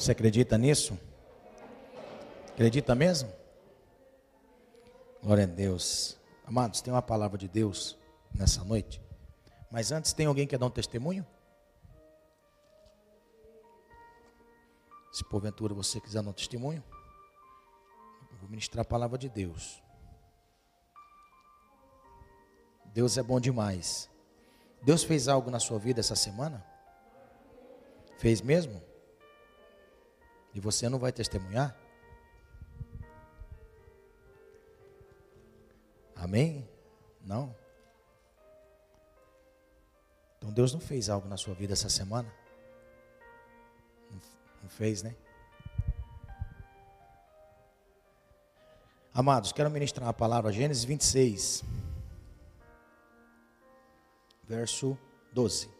[0.00, 0.98] Você acredita nisso?
[2.54, 3.30] Acredita mesmo?
[5.22, 6.16] Glória a Deus.
[6.42, 7.98] Amados, tem uma palavra de Deus
[8.34, 8.98] nessa noite.
[9.70, 11.26] Mas antes, tem alguém que quer dar um testemunho?
[15.12, 16.82] Se porventura você quiser dar um testemunho,
[18.32, 19.82] eu vou ministrar a palavra de Deus.
[22.86, 24.08] Deus é bom demais.
[24.80, 26.64] Deus fez algo na sua vida essa semana?
[28.16, 28.88] Fez mesmo?
[30.54, 31.76] E você não vai testemunhar?
[36.16, 36.68] Amém?
[37.24, 37.54] Não?
[40.38, 42.30] Então Deus não fez algo na sua vida essa semana?
[44.62, 45.14] Não fez, né?
[49.12, 51.64] Amados, quero ministrar a palavra Gênesis 26,
[54.44, 54.96] verso
[55.32, 55.79] 12.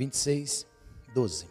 [0.00, 0.66] 26,
[1.14, 1.46] 12.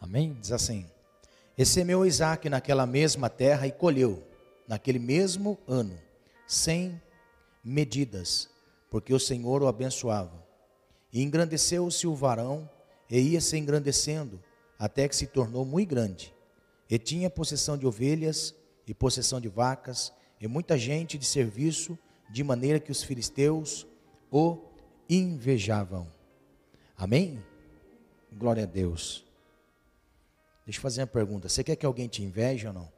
[0.00, 0.32] Amém?
[0.40, 0.86] Diz assim:
[1.58, 4.25] E semeou Isaac naquela mesma terra e colheu
[4.66, 5.98] naquele mesmo ano,
[6.46, 7.00] sem
[7.62, 8.48] medidas,
[8.90, 10.44] porque o Senhor o abençoava.
[11.12, 12.68] E engrandeceu-se o varão,
[13.08, 14.42] e ia se engrandecendo,
[14.78, 16.34] até que se tornou muito grande.
[16.88, 18.54] E tinha possessão de ovelhas,
[18.86, 21.98] e possessão de vacas, e muita gente de serviço,
[22.30, 23.86] de maneira que os filisteus
[24.30, 24.58] o
[25.08, 26.12] invejavam.
[26.96, 27.42] Amém?
[28.32, 29.24] Glória a Deus.
[30.64, 31.48] Deixa eu fazer uma pergunta.
[31.48, 32.95] Você quer que alguém te inveje ou não?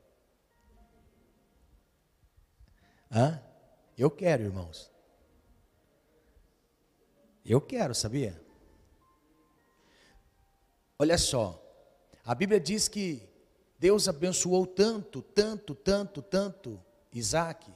[3.11, 3.43] Hã?
[3.97, 4.91] Eu quero, irmãos.
[7.45, 8.41] Eu quero, sabia?
[10.99, 11.63] Olha só,
[12.25, 13.27] a Bíblia diz que
[13.79, 16.83] Deus abençoou tanto, tanto, tanto, tanto
[17.13, 17.73] Isaac.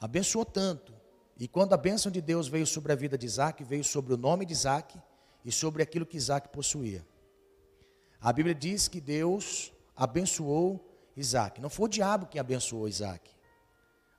[0.00, 0.94] Abençoou tanto.
[1.38, 4.16] E quando a bênção de Deus veio sobre a vida de Isaac, veio sobre o
[4.16, 4.98] nome de Isaac
[5.44, 7.06] e sobre aquilo que Isaac possuía.
[8.20, 10.84] A Bíblia diz que Deus abençoou
[11.14, 11.60] Isaac.
[11.60, 13.35] Não foi o diabo que abençoou Isaac.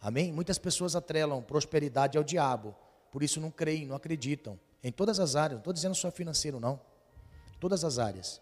[0.02, 0.32] Amém?
[0.32, 2.76] Muitas pessoas atrelam prosperidade ao diabo,
[3.12, 4.60] por isso não creem, não acreditam.
[4.84, 6.80] Em todas as áreas, não estou dizendo só financeiro, não.
[7.60, 8.42] Todas as áreas.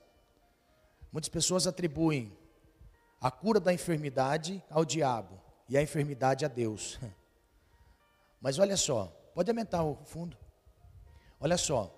[1.12, 2.38] Muitas pessoas atribuem
[3.22, 7.00] a cura da enfermidade ao diabo e a enfermidade a Deus.
[8.42, 10.38] Mas olha só, pode aumentar o fundo.
[11.40, 11.92] Olha só,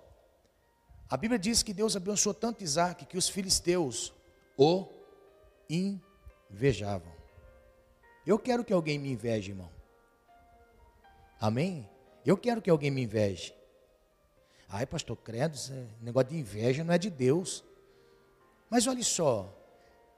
[1.10, 4.12] a Bíblia diz que Deus abençoou tanto Isaac que os filisteus
[4.56, 4.86] o
[5.68, 7.17] invejavam.
[8.28, 9.70] Eu quero que alguém me inveje, irmão.
[11.40, 11.88] Amém?
[12.26, 13.54] Eu quero que alguém me inveje.
[14.68, 15.56] Ai, pastor, credo,
[15.98, 17.64] negócio de inveja não é de Deus.
[18.68, 19.50] Mas olha só,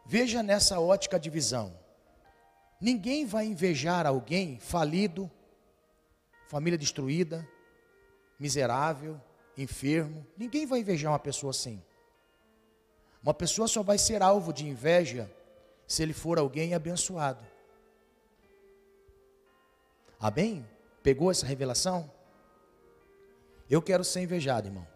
[0.04, 1.72] veja nessa ótica de visão.
[2.80, 5.30] Ninguém vai invejar alguém falido,
[6.48, 7.48] família destruída,
[8.40, 9.20] miserável,
[9.56, 10.26] enfermo.
[10.36, 11.80] Ninguém vai invejar uma pessoa assim.
[13.22, 15.30] Uma pessoa só vai ser alvo de inveja
[15.86, 17.49] se ele for alguém abençoado.
[20.20, 20.68] Amém?
[21.02, 22.10] Pegou essa revelação?
[23.70, 24.86] Eu quero ser invejado, irmão.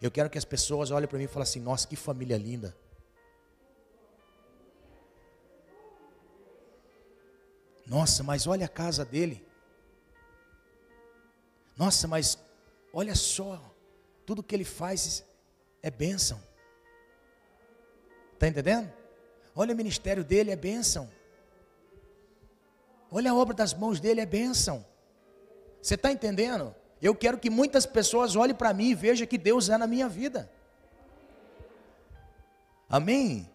[0.00, 2.76] Eu quero que as pessoas olhem para mim e falem assim: nossa, que família linda.
[7.86, 9.46] Nossa, mas olha a casa dele.
[11.74, 12.38] Nossa, mas
[12.92, 13.74] olha só,
[14.26, 15.24] tudo que ele faz
[15.82, 16.42] é bênção.
[18.34, 18.92] Está entendendo?
[19.54, 21.10] Olha o ministério dele, é bênção.
[23.10, 24.84] Olha a obra das mãos dele, é bênção.
[25.80, 26.74] Você está entendendo?
[27.00, 30.08] Eu quero que muitas pessoas olhem para mim e vejam que Deus é na minha
[30.08, 30.50] vida.
[32.88, 33.48] Amém?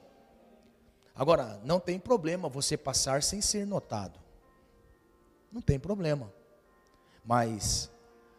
[1.16, 4.20] Agora, não tem problema você passar sem ser notado.
[5.52, 6.34] Não tem problema.
[7.24, 7.92] Mas,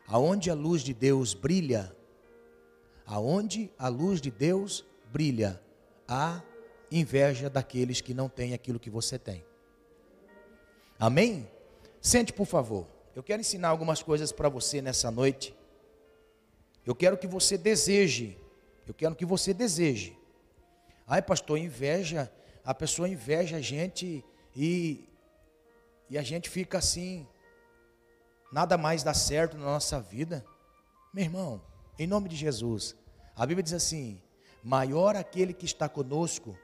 [0.09, 1.95] aonde a luz de Deus brilha,
[3.07, 5.61] aonde a luz de Deus brilha,
[6.09, 6.43] há
[6.91, 9.45] inveja daqueles que não têm aquilo que você tem.
[10.99, 11.49] Amém?
[12.01, 12.87] Sente, por favor.
[13.15, 15.55] Eu quero ensinar algumas coisas para você nessa noite.
[16.85, 18.39] Eu quero que você deseje.
[18.87, 20.17] Eu quero que você deseje.
[21.07, 22.31] Ai, pastor, inveja.
[22.65, 24.25] A pessoa inveja a gente
[24.55, 25.09] e,
[26.09, 27.27] e a gente fica assim.
[28.53, 30.45] Nada mais dá certo na nossa vida.
[31.13, 31.63] Meu irmão,
[31.99, 32.97] em nome de Jesus.
[33.37, 34.21] A Bíblia diz assim:
[34.63, 36.57] maior aquele que está conosco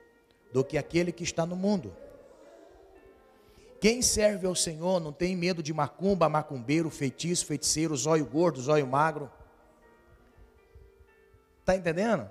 [0.53, 1.94] do que aquele que está no mundo.
[3.81, 8.87] Quem serve ao Senhor não tem medo de macumba, macumbeiro, feitiço, feiticeiro, zóio gordo, zóio
[8.87, 9.32] magro.
[11.61, 12.31] Está entendendo?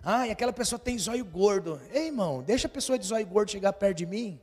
[0.00, 1.80] Ah, e aquela pessoa tem zóio gordo.
[1.92, 4.40] Ei, irmão, deixa a pessoa de zóio gordo chegar perto de mim.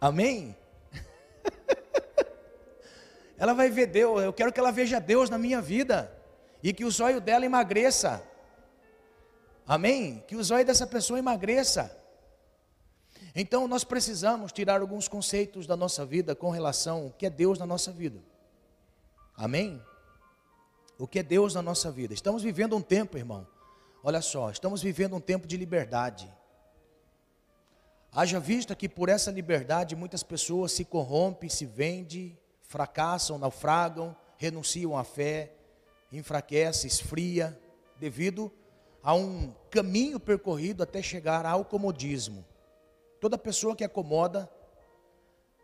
[0.00, 0.56] Amém?
[3.38, 6.12] ela vai ver Deus, eu quero que ela veja Deus na minha vida.
[6.60, 8.20] E que o zóio dela emagreça.
[9.64, 10.24] Amém?
[10.26, 11.95] Que o zóio dessa pessoa emagreça.
[13.38, 17.58] Então nós precisamos tirar alguns conceitos da nossa vida com relação ao que é Deus
[17.58, 18.18] na nossa vida.
[19.36, 19.82] Amém?
[20.98, 22.14] O que é Deus na nossa vida?
[22.14, 23.46] Estamos vivendo um tempo, irmão.
[24.02, 26.32] Olha só, estamos vivendo um tempo de liberdade.
[28.10, 34.96] Haja vista que por essa liberdade muitas pessoas se corrompem, se vendem, fracassam, naufragam, renunciam
[34.96, 35.52] à fé,
[36.10, 37.60] enfraquece, esfria,
[38.00, 38.50] devido
[39.02, 42.42] a um caminho percorrido até chegar ao comodismo.
[43.20, 44.50] Toda pessoa que acomoda,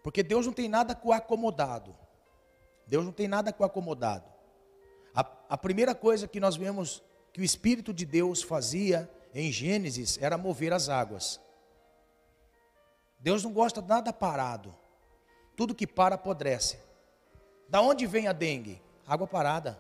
[0.03, 1.95] porque Deus não tem nada com acomodado.
[2.87, 4.25] Deus não tem nada com acomodado.
[5.15, 5.21] A,
[5.51, 7.03] a primeira coisa que nós vemos
[7.33, 11.41] que o Espírito de Deus fazia em Gênesis era mover as águas.
[13.19, 14.75] Deus não gosta de nada parado.
[15.57, 16.79] Tudo que para apodrece.
[17.69, 18.83] Da onde vem a dengue?
[19.07, 19.79] Água parada.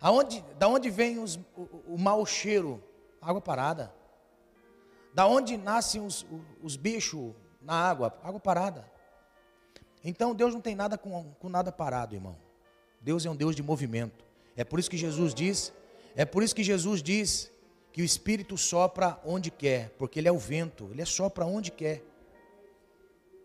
[0.00, 2.82] Aonde, da onde vem os, o, o mau cheiro?
[3.20, 3.92] Água parada.
[5.18, 6.24] Da onde nascem os,
[6.62, 8.16] os bichos na água?
[8.22, 8.88] Água parada.
[10.04, 12.36] Então Deus não tem nada com, com nada parado, irmão.
[13.00, 14.24] Deus é um Deus de movimento.
[14.54, 15.72] É por isso que Jesus diz,
[16.14, 17.50] é por isso que Jesus diz
[17.92, 21.72] que o Espírito sopra onde quer, porque ele é o vento, ele é sopra onde
[21.72, 22.00] quer.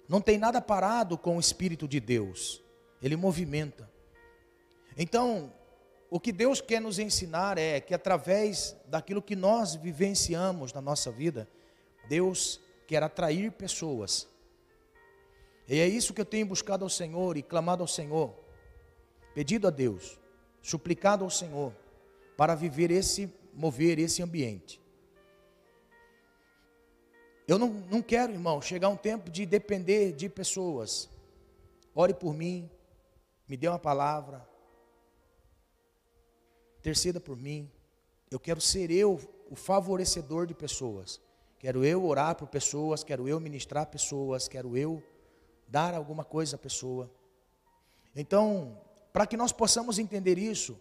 [0.07, 2.61] Não tem nada parado com o Espírito de Deus,
[3.01, 3.89] ele movimenta.
[4.95, 5.51] Então,
[6.07, 11.09] o que Deus quer nos ensinar é que através daquilo que nós vivenciamos na nossa
[11.09, 11.49] vida,
[12.07, 14.27] Deus quer atrair pessoas.
[15.67, 18.33] E é isso que eu tenho buscado ao Senhor e clamado ao Senhor,
[19.33, 20.19] pedido a Deus,
[20.61, 21.73] suplicado ao Senhor,
[22.35, 24.81] para viver esse, mover esse ambiente.
[27.47, 31.09] Eu não, não quero, irmão, chegar um tempo de depender de pessoas.
[31.93, 32.69] Ore por mim,
[33.47, 34.47] me dê uma palavra,
[36.79, 37.69] interceda por mim.
[38.31, 39.19] Eu quero ser eu
[39.49, 41.21] o favorecedor de pessoas.
[41.63, 45.01] Quero eu orar por pessoas, quero eu ministrar pessoas, quero eu
[45.65, 47.09] dar alguma coisa à pessoa.
[48.13, 48.77] Então,
[49.13, 50.77] para que nós possamos entender isso,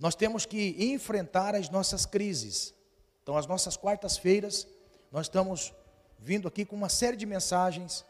[0.00, 2.74] nós temos que enfrentar as nossas crises.
[3.22, 4.66] Então, as nossas quartas-feiras,
[5.12, 5.72] nós estamos
[6.18, 8.04] vindo aqui com uma série de mensagens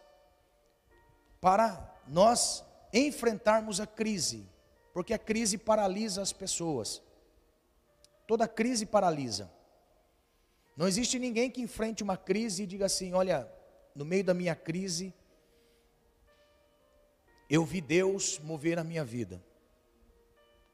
[1.39, 2.65] para nós
[2.95, 4.49] enfrentarmos a crise,
[4.95, 7.03] porque a crise paralisa as pessoas.
[8.27, 9.55] Toda crise paralisa.
[10.77, 13.51] Não existe ninguém que enfrente uma crise e diga assim: olha,
[13.95, 15.13] no meio da minha crise,
[17.49, 19.43] eu vi Deus mover a minha vida,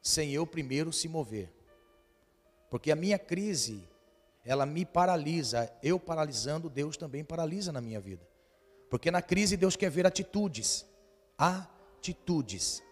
[0.02, 1.50] sem eu primeiro se mover.
[2.68, 3.86] Porque a minha crise,
[4.44, 8.26] ela me paralisa, eu paralisando, Deus também paralisa na minha vida.
[8.90, 10.84] Porque na crise Deus quer ver atitudes,
[11.38, 12.82] atitudes.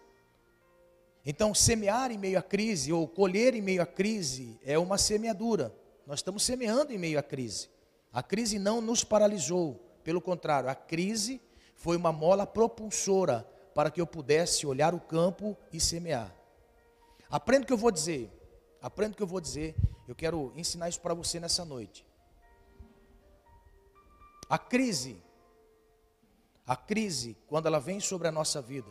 [1.26, 5.74] Então, semear em meio à crise ou colher em meio à crise é uma semeadura.
[6.10, 7.70] Nós estamos semeando em meio à crise.
[8.12, 11.40] A crise não nos paralisou, pelo contrário, a crise
[11.76, 16.34] foi uma mola propulsora para que eu pudesse olhar o campo e semear.
[17.30, 18.28] Aprenda o que eu vou dizer.
[18.82, 19.76] Aprenda o que eu vou dizer.
[20.08, 22.04] Eu quero ensinar isso para você nessa noite.
[24.48, 25.22] A crise,
[26.66, 28.90] a crise, quando ela vem sobre a nossa vida,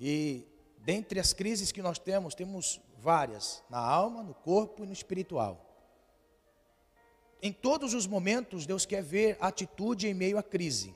[0.00, 0.44] e
[0.78, 5.63] dentre as crises que nós temos, temos várias, na alma, no corpo e no espiritual.
[7.46, 10.94] Em todos os momentos, Deus quer ver atitude em meio à crise.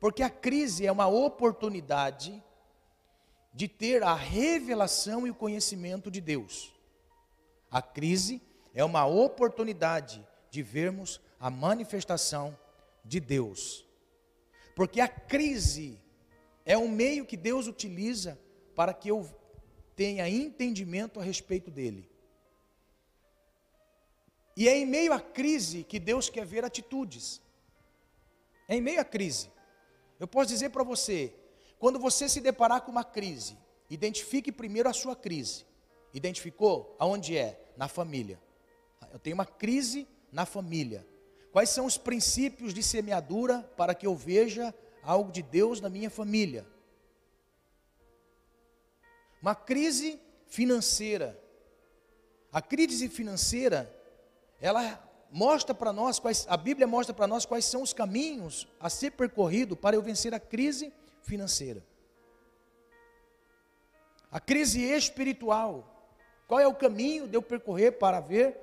[0.00, 2.42] Porque a crise é uma oportunidade
[3.52, 6.74] de ter a revelação e o conhecimento de Deus.
[7.70, 8.42] A crise
[8.74, 12.58] é uma oportunidade de vermos a manifestação
[13.04, 13.86] de Deus.
[14.74, 15.96] Porque a crise
[16.66, 18.36] é um meio que Deus utiliza
[18.74, 19.32] para que eu
[19.94, 22.12] tenha entendimento a respeito dele.
[24.56, 27.40] E é em meio à crise que Deus quer ver atitudes.
[28.68, 29.50] É em meio à crise.
[30.18, 31.34] Eu posso dizer para você,
[31.78, 33.58] quando você se deparar com uma crise,
[33.90, 35.64] identifique primeiro a sua crise.
[36.12, 36.94] Identificou?
[36.98, 37.72] Aonde é?
[37.76, 38.40] Na família.
[39.12, 41.06] Eu tenho uma crise na família.
[41.52, 46.10] Quais são os princípios de semeadura para que eu veja algo de Deus na minha
[46.10, 46.66] família.
[49.40, 51.38] Uma crise financeira.
[52.50, 53.93] A crise financeira,
[54.64, 54.98] ela
[55.30, 59.10] mostra para nós quais, a Bíblia mostra para nós quais são os caminhos a ser
[59.10, 60.90] percorrido para eu vencer a crise
[61.22, 61.84] financeira.
[64.32, 66.16] A crise espiritual.
[66.48, 68.56] Qual é o caminho de eu percorrer para ver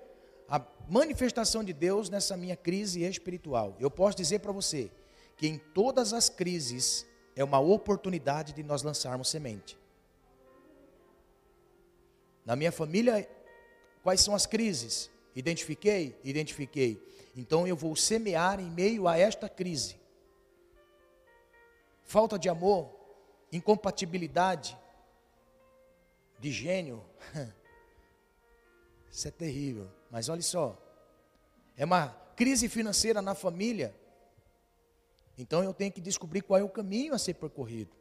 [0.50, 3.75] a manifestação de Deus nessa minha crise espiritual?
[3.79, 4.89] Eu posso dizer para você
[5.38, 7.05] que em todas as crises
[7.36, 9.77] é uma oportunidade de nós lançarmos semente.
[12.43, 13.29] Na minha família,
[14.01, 15.12] quais são as crises?
[15.35, 16.19] Identifiquei?
[16.23, 17.01] Identifiquei.
[17.35, 19.95] Então eu vou semear em meio a esta crise.
[22.03, 22.93] Falta de amor,
[23.51, 24.77] incompatibilidade,
[26.39, 27.03] de gênio.
[29.09, 29.89] Isso é terrível.
[30.09, 30.77] Mas olha só,
[31.77, 33.95] é uma crise financeira na família.
[35.38, 37.95] Então eu tenho que descobrir qual é o caminho a ser percorrido.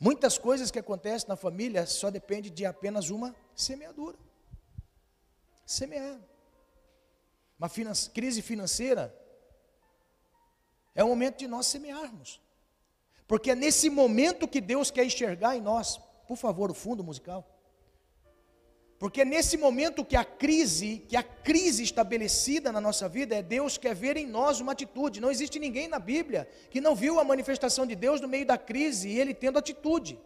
[0.00, 4.16] Muitas coisas que acontecem na família só depende de apenas uma semeadura.
[5.76, 6.18] Semear.
[7.58, 9.04] Uma finan crise financeira
[10.94, 12.40] é o momento de nós semearmos.
[13.26, 17.42] Porque é nesse momento que Deus quer enxergar em nós por favor, o fundo musical.
[18.98, 23.42] Porque é nesse momento que a crise, que a crise estabelecida na nossa vida é
[23.42, 25.22] Deus quer ver em nós uma atitude.
[25.22, 28.58] Não existe ninguém na Bíblia que não viu a manifestação de Deus no meio da
[28.58, 30.18] crise e ele tendo atitude.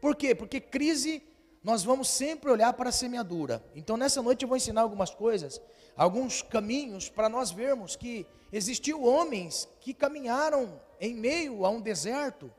[0.00, 0.34] Por quê?
[0.34, 1.22] Porque crise
[1.62, 3.62] nós vamos sempre olhar para a semeadura.
[3.74, 5.60] Então nessa noite eu vou ensinar algumas coisas,
[5.96, 12.52] alguns caminhos para nós vermos que existiu homens que caminharam em meio a um deserto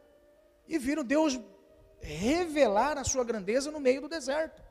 [0.68, 1.40] e viram Deus
[2.00, 4.64] revelar a sua grandeza no meio do deserto.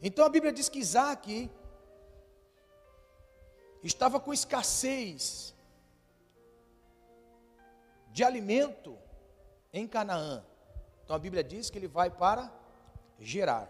[0.00, 1.50] Então a Bíblia diz que Isaac
[3.82, 5.54] estava com escassez
[8.12, 8.98] de alimento
[9.72, 10.44] em Canaã.
[11.08, 12.52] Então a Bíblia diz que ele vai para
[13.18, 13.66] Gerar.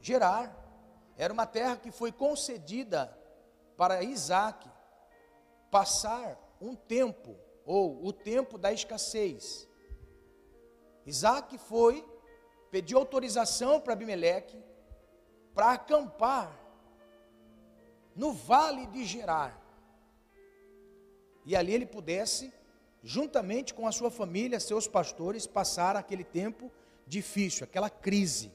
[0.00, 0.56] Gerar
[1.16, 3.12] era uma terra que foi concedida
[3.76, 4.70] para Isaac
[5.68, 7.36] passar um tempo,
[7.66, 9.68] ou o tempo da escassez.
[11.04, 12.06] Isaac foi,
[12.70, 14.62] pediu autorização para Abimeleque
[15.52, 16.56] para acampar
[18.14, 19.60] no vale de Gerar.
[21.44, 22.54] E ali ele pudesse,
[23.02, 26.70] juntamente com a sua família, seus pastores, passar aquele tempo
[27.06, 28.52] difícil, aquela crise.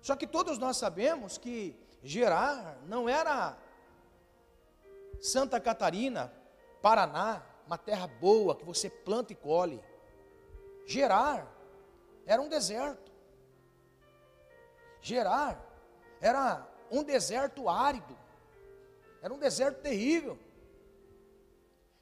[0.00, 3.58] Só que todos nós sabemos que Gerar não era
[5.20, 6.32] Santa Catarina,
[6.80, 9.82] Paraná, uma terra boa que você planta e colhe.
[10.86, 11.52] Gerar
[12.24, 13.10] era um deserto.
[15.00, 15.60] Gerar
[16.20, 18.16] era um deserto árido.
[19.20, 20.38] Era um deserto terrível.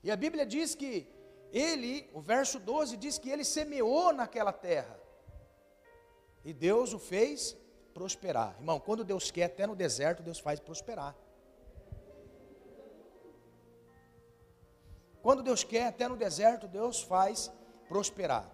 [0.05, 1.09] E a Bíblia diz que
[1.51, 5.01] ele, o verso 12 diz que ele semeou naquela terra.
[6.45, 7.57] E Deus o fez
[7.95, 8.55] prosperar.
[8.59, 11.17] Irmão, quando Deus quer, até no deserto, Deus faz prosperar.
[15.23, 17.51] Quando Deus quer, até no deserto, Deus faz
[17.89, 18.47] prosperar.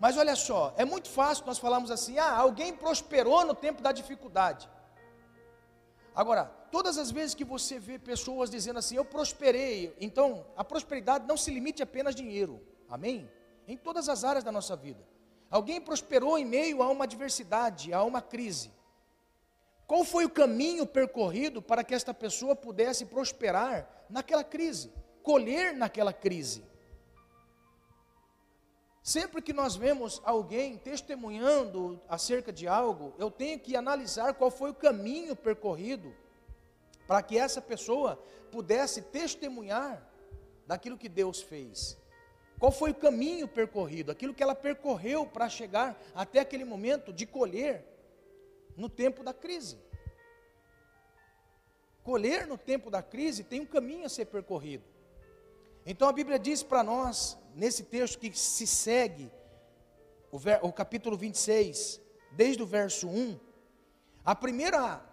[0.00, 3.92] Mas olha só, é muito fácil nós falarmos assim: ah, alguém prosperou no tempo da
[3.92, 4.68] dificuldade.
[6.20, 11.26] Agora, todas as vezes que você vê pessoas dizendo assim, eu prosperei, então a prosperidade
[11.26, 12.60] não se limite apenas a dinheiro,
[12.90, 13.26] amém?
[13.66, 15.02] Em todas as áreas da nossa vida.
[15.50, 18.70] Alguém prosperou em meio a uma adversidade, a uma crise.
[19.86, 26.12] Qual foi o caminho percorrido para que esta pessoa pudesse prosperar naquela crise, colher naquela
[26.12, 26.62] crise?
[29.02, 34.70] Sempre que nós vemos alguém testemunhando acerca de algo, eu tenho que analisar qual foi
[34.70, 36.14] o caminho percorrido
[37.06, 40.06] para que essa pessoa pudesse testemunhar
[40.66, 41.98] daquilo que Deus fez.
[42.58, 47.24] Qual foi o caminho percorrido, aquilo que ela percorreu para chegar até aquele momento de
[47.24, 47.84] colher
[48.76, 49.78] no tempo da crise.
[52.04, 54.84] Colher no tempo da crise tem um caminho a ser percorrido.
[55.86, 59.30] Então a Bíblia diz para nós nesse texto que se segue,
[60.30, 62.00] o, ver, o capítulo 26,
[62.32, 63.38] desde o verso 1,
[64.24, 65.04] a primeira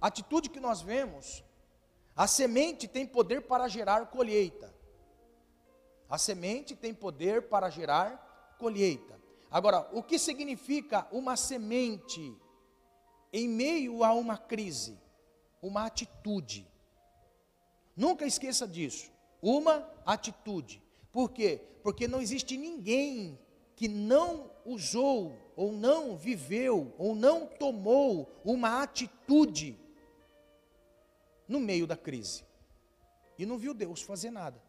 [0.00, 1.44] atitude que nós vemos,
[2.14, 4.74] a semente tem poder para gerar colheita.
[6.08, 9.18] A semente tem poder para gerar colheita.
[9.50, 12.36] Agora, o que significa uma semente
[13.32, 14.98] em meio a uma crise?
[15.62, 16.70] Uma atitude.
[17.96, 19.10] Nunca esqueça disso.
[19.40, 20.83] Uma atitude.
[21.14, 21.60] Por quê?
[21.80, 23.38] Porque não existe ninguém
[23.76, 29.78] que não usou, ou não viveu, ou não tomou uma atitude
[31.46, 32.44] no meio da crise.
[33.38, 34.60] E não viu Deus fazer nada.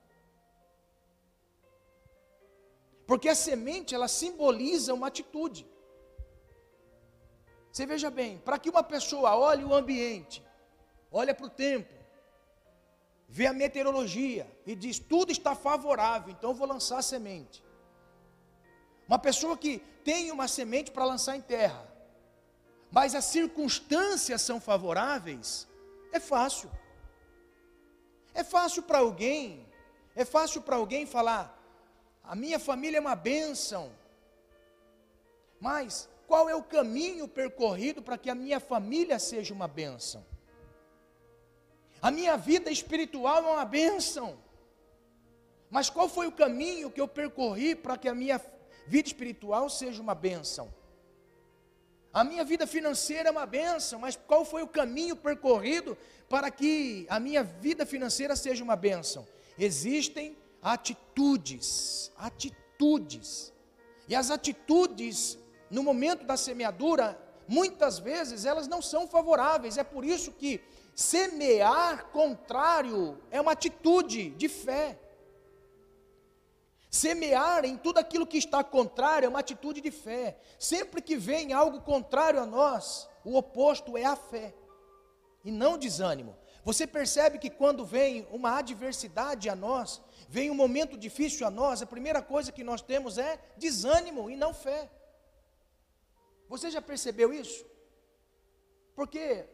[3.07, 5.65] Porque a semente, ela simboliza uma atitude.
[7.71, 10.43] Você veja bem, para que uma pessoa olhe o ambiente,
[11.11, 11.91] olha para o tempo,
[13.27, 17.63] vê a meteorologia e diz tudo está favorável, então eu vou lançar a semente.
[19.07, 21.87] Uma pessoa que tem uma semente para lançar em terra,
[22.91, 25.67] mas as circunstâncias são favoráveis,
[26.11, 26.71] é fácil.
[28.33, 29.65] É fácil para alguém,
[30.15, 31.57] é fácil para alguém falar:
[32.23, 33.91] a minha família é uma bênção,
[35.59, 40.25] mas qual é o caminho percorrido para que a minha família seja uma bênção?
[42.05, 44.37] A minha vida espiritual é uma bênção,
[45.71, 48.39] mas qual foi o caminho que eu percorri para que a minha
[48.85, 50.71] vida espiritual seja uma bênção?
[52.13, 55.97] A minha vida financeira é uma bênção, mas qual foi o caminho percorrido
[56.29, 59.27] para que a minha vida financeira seja uma bênção?
[59.57, 63.51] Existem atitudes, atitudes.
[64.07, 65.39] E as atitudes,
[65.71, 69.79] no momento da semeadura, muitas vezes elas não são favoráveis.
[69.79, 70.61] É por isso que
[70.95, 74.97] semear contrário é uma atitude de fé.
[76.89, 80.37] Semear em tudo aquilo que está contrário é uma atitude de fé.
[80.57, 84.55] Sempre que vem algo contrário a nós, o oposto é a fé
[85.43, 86.37] e não desânimo.
[86.63, 91.81] Você percebe que quando vem uma adversidade a nós, vem um momento difícil a nós,
[91.81, 94.89] a primeira coisa que nós temos é desânimo e não fé.
[96.49, 97.63] Você já percebeu isso?
[98.95, 99.45] Porque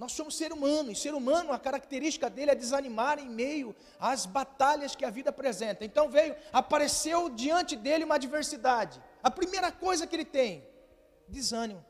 [0.00, 4.24] nós somos ser humano, e ser humano, a característica dele é desanimar em meio às
[4.24, 5.84] batalhas que a vida apresenta.
[5.84, 8.98] Então veio, apareceu diante dele uma adversidade.
[9.22, 10.66] A primeira coisa que ele tem,
[11.28, 11.84] desânimo.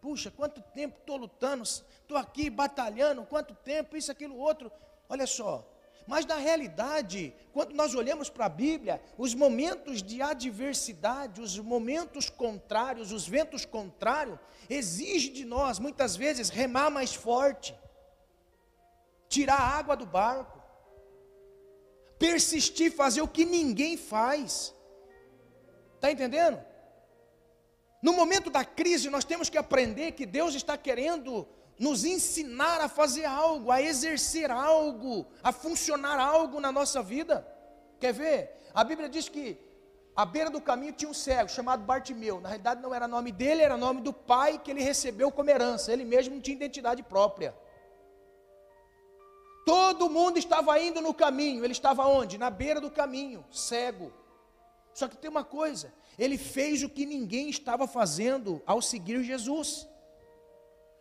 [0.00, 4.72] Puxa, quanto tempo estou lutando, estou aqui batalhando, quanto tempo, isso, aquilo, outro.
[5.06, 5.70] Olha só,
[6.10, 12.28] mas na realidade, quando nós olhamos para a Bíblia, os momentos de adversidade, os momentos
[12.28, 14.36] contrários, os ventos contrários,
[14.68, 17.78] exigem de nós, muitas vezes, remar mais forte,
[19.28, 20.60] tirar a água do barco,
[22.18, 24.74] persistir, fazer o que ninguém faz.
[25.94, 26.60] Está entendendo?
[28.02, 31.46] No momento da crise, nós temos que aprender que Deus está querendo
[31.80, 37.46] nos ensinar a fazer algo, a exercer algo, a funcionar algo na nossa vida.
[37.98, 38.70] Quer ver?
[38.74, 39.58] A Bíblia diz que
[40.14, 42.38] à beira do caminho tinha um cego chamado Bartimeu.
[42.38, 45.90] Na realidade não era nome dele, era nome do pai que ele recebeu como herança.
[45.90, 47.56] Ele mesmo não tinha identidade própria.
[49.64, 52.36] Todo mundo estava indo no caminho, ele estava onde?
[52.36, 54.12] Na beira do caminho, cego.
[54.92, 59.88] Só que tem uma coisa, ele fez o que ninguém estava fazendo ao seguir Jesus.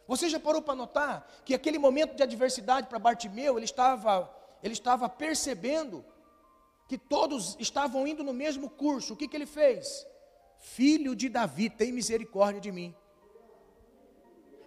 [0.09, 4.27] Você já parou para notar que aquele momento de adversidade para Bartimeu, ele estava,
[4.63, 6.03] ele estava percebendo
[6.87, 9.13] que todos estavam indo no mesmo curso.
[9.13, 10.07] O que, que ele fez?
[10.57, 12.95] Filho de Davi, tem misericórdia de mim.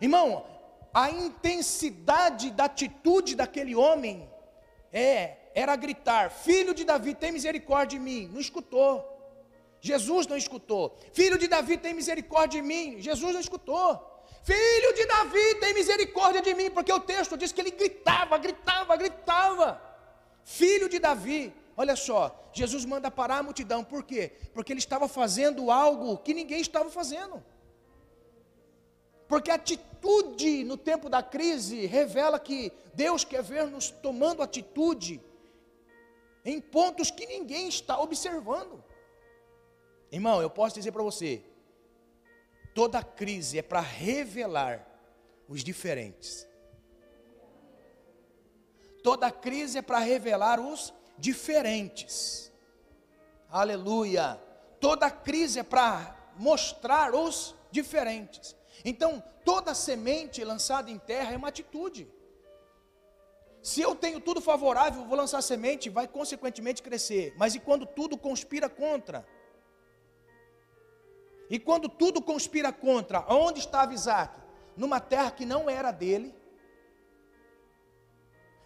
[0.01, 0.47] Irmão,
[0.95, 4.31] a intensidade da atitude daquele homem
[4.93, 8.29] é era gritar: Filho de Davi, tem misericórdia de mim.
[8.33, 8.93] Não escutou.
[9.81, 10.97] Jesus não escutou.
[11.13, 13.01] Filho de Davi, tem misericórdia de mim.
[13.01, 14.12] Jesus não escutou.
[14.45, 18.97] Filho de Davi, tem misericórdia de mim, porque o texto diz que ele gritava, gritava,
[18.97, 19.81] gritava.
[20.45, 24.33] Filho de Davi, olha só, Jesus manda parar a multidão, por quê?
[24.53, 27.43] Porque ele estava fazendo algo que ninguém estava fazendo.
[29.29, 35.21] Porque a atitude no tempo da crise revela que Deus quer ver-nos tomando atitude
[36.45, 38.83] em pontos que ninguém está observando.
[40.11, 41.43] Irmão, eu posso dizer para você,
[42.75, 44.87] Toda crise é para revelar
[45.49, 46.47] os diferentes.
[49.03, 52.53] Toda crise é para revelar os diferentes.
[53.51, 54.41] Aleluia.
[54.81, 58.57] Toda crise é para mostrar os diferentes.
[58.85, 62.09] Então, toda semente lançada em terra é uma atitude.
[63.63, 67.33] Se eu tenho tudo favorável, vou lançar semente, vai consequentemente crescer.
[67.37, 69.27] Mas e quando tudo conspira contra?
[71.53, 74.41] E quando tudo conspira contra, onde estava Isaac?
[74.75, 76.35] Numa terra que não era dele.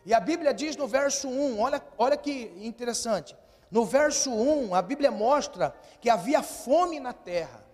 [0.05, 3.37] E a Bíblia diz no verso 1, olha, olha que interessante.
[3.73, 7.67] No verso 1, a Bíblia mostra que havia fome na terra.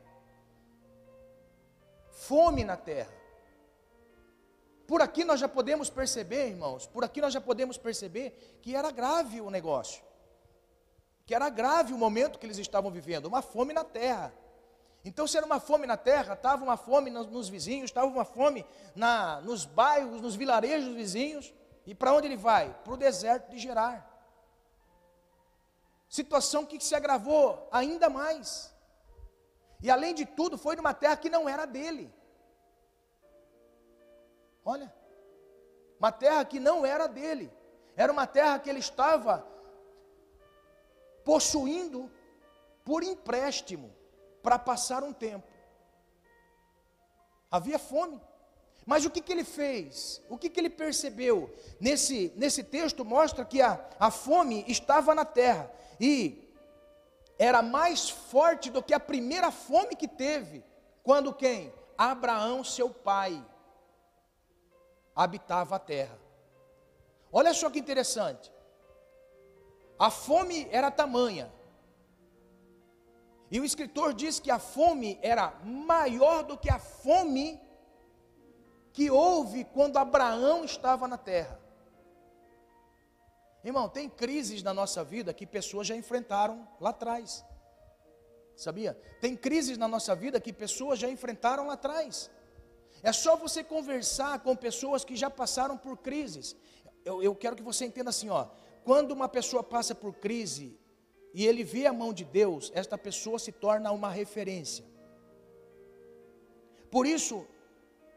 [2.09, 3.13] Fome na terra.
[4.87, 8.91] Por aqui nós já podemos perceber, irmãos, por aqui nós já podemos perceber que era
[8.91, 10.03] grave o negócio.
[11.27, 14.33] Que era grave o momento que eles estavam vivendo, uma fome na terra.
[15.05, 18.65] Então, se era uma fome na terra, estava uma fome nos, vizinhos, estava uma fome
[18.95, 21.53] na, nos bairros, nos vilarejos vizinhos.
[21.85, 22.73] E para onde ele vai?
[22.85, 24.09] Para o deserto de Gerar.
[26.09, 28.73] Situação que se agravou ainda mais.
[29.83, 32.13] E além de tudo, foi numa terra que não era dele.
[34.65, 34.95] Olha,
[35.99, 37.53] uma terra que não era dele,
[37.97, 39.45] era uma terra que ele estava
[41.25, 42.09] possuindo
[42.85, 43.93] por empréstimo
[44.43, 45.47] para passar um tempo.
[47.51, 48.21] Havia fome.
[48.85, 50.21] Mas o que, que ele fez?
[50.29, 51.55] O que, que ele percebeu?
[51.81, 56.49] Nesse, nesse texto mostra que a, a fome estava na terra e
[57.39, 60.65] era mais forte do que a primeira fome que teve,
[61.03, 61.73] quando quem?
[61.97, 63.45] Abraão, seu pai,
[65.15, 66.19] habitava a terra.
[67.31, 68.53] Olha só que interessante.
[69.99, 71.53] A fome era tamanha.
[73.53, 77.61] E o escritor diz que a fome era maior do que a fome
[78.95, 81.61] que houve quando Abraão estava na terra.
[83.63, 87.45] Irmão, tem crises na nossa vida que pessoas já enfrentaram lá atrás.
[88.57, 88.99] Sabia?
[89.21, 92.31] Tem crises na nossa vida que pessoas já enfrentaram lá atrás.
[93.03, 96.57] É só você conversar com pessoas que já passaram por crises.
[97.05, 98.47] Eu, eu quero que você entenda assim, ó.
[98.83, 100.81] Quando uma pessoa passa por crise
[101.35, 104.85] e ele vê a mão de Deus, esta pessoa se torna uma referência.
[106.91, 107.47] Por isso,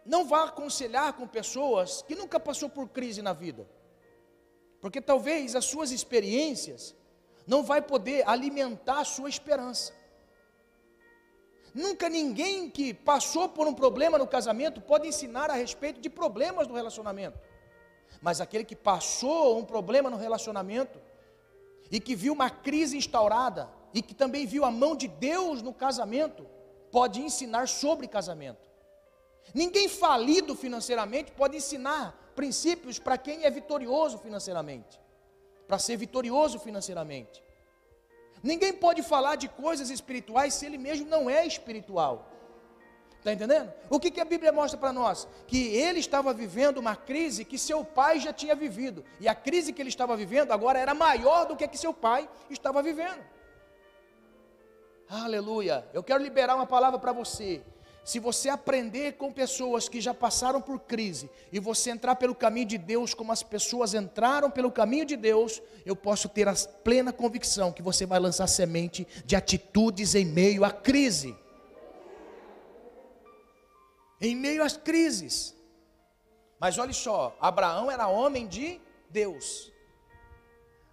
[0.05, 3.67] não vá aconselhar com pessoas que nunca passou por crise na vida.
[4.81, 6.93] Porque talvez as suas experiências
[7.47, 9.93] não vai poder alimentar a sua esperança.
[11.73, 16.67] Nunca ninguém que passou por um problema no casamento pode ensinar a respeito de problemas
[16.67, 17.39] do relacionamento.
[18.21, 20.99] Mas aquele que passou um problema no relacionamento
[21.91, 25.73] e que viu uma crise instaurada e que também viu a mão de Deus no
[25.73, 26.45] casamento,
[26.91, 28.59] pode ensinar sobre casamento.
[29.53, 34.99] Ninguém falido financeiramente pode ensinar princípios para quem é vitorioso financeiramente,
[35.67, 37.43] para ser vitorioso financeiramente.
[38.43, 42.29] Ninguém pode falar de coisas espirituais se ele mesmo não é espiritual.
[43.25, 43.73] Está entendendo?
[43.89, 45.27] O que, que a Bíblia mostra para nós?
[45.47, 49.03] Que ele estava vivendo uma crise que seu pai já tinha vivido.
[49.19, 51.91] E a crise que ele estava vivendo agora era maior do que a que seu
[51.91, 53.19] pai estava vivendo.
[55.09, 55.83] Aleluia.
[55.91, 57.63] Eu quero liberar uma palavra para você.
[58.03, 62.67] Se você aprender com pessoas que já passaram por crise e você entrar pelo caminho
[62.67, 67.11] de Deus como as pessoas entraram pelo caminho de Deus, eu posso ter a plena
[67.11, 71.35] convicção que você vai lançar semente de atitudes em meio à crise
[74.27, 75.55] em meio às crises.
[76.59, 79.71] Mas olhe só, Abraão era homem de Deus.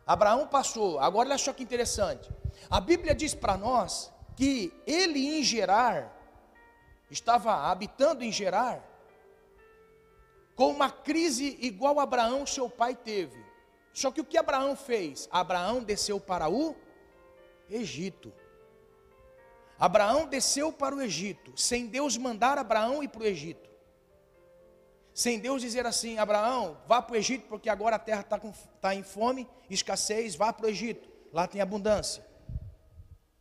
[0.07, 2.31] Abraão passou, agora olha só que interessante.
[2.69, 6.13] A Bíblia diz para nós que ele em Gerar,
[7.11, 8.83] estava habitando em Gerar,
[10.55, 13.43] com uma crise igual Abraão, seu pai, teve.
[13.93, 15.29] Só que o que Abraão fez?
[15.31, 16.75] Abraão desceu para o
[17.69, 18.33] Egito.
[19.79, 23.71] Abraão desceu para o Egito, sem Deus mandar Abraão ir para o Egito.
[25.15, 28.41] Sem Deus dizer assim: Abraão, vá para o Egito, porque agora a terra está
[28.81, 32.25] tá em fome, escassez, vá para o Egito, lá tem abundância.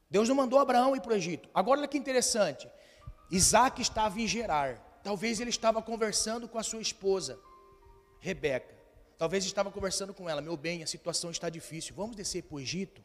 [0.10, 1.50] Deus não mandou Abraão ir para o Egito.
[1.54, 2.70] Agora olha que interessante:
[3.30, 7.40] Isaac estava em Gerar, talvez ele estava conversando com a sua esposa,
[8.20, 8.82] Rebeca.
[9.18, 12.60] Talvez estava conversando com ela: Meu bem, a situação está difícil, vamos descer para o
[12.60, 13.02] Egito?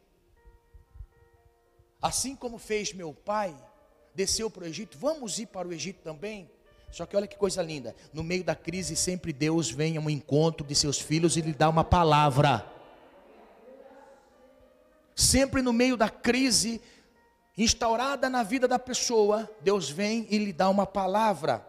[2.01, 3.55] Assim como fez meu pai,
[4.13, 6.49] desceu para o Egito, vamos ir para o Egito também?
[6.91, 10.65] Só que olha que coisa linda, no meio da crise sempre Deus vem ao encontro
[10.65, 12.65] de seus filhos e lhe dá uma palavra.
[15.15, 16.81] Sempre no meio da crise
[17.57, 21.67] instaurada na vida da pessoa, Deus vem e lhe dá uma palavra.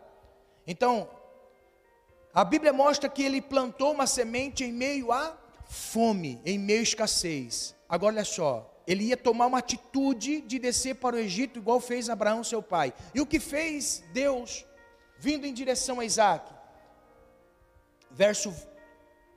[0.67, 1.09] Então,
[2.33, 6.83] a Bíblia mostra que ele plantou uma semente em meio à fome, em meio à
[6.83, 7.75] escassez.
[7.89, 12.09] Agora olha só, ele ia tomar uma atitude de descer para o Egito, igual fez
[12.09, 12.95] Abraão, seu pai.
[13.15, 14.65] E o que fez Deus,
[15.19, 16.51] vindo em direção a Isaac?
[18.11, 18.51] Verso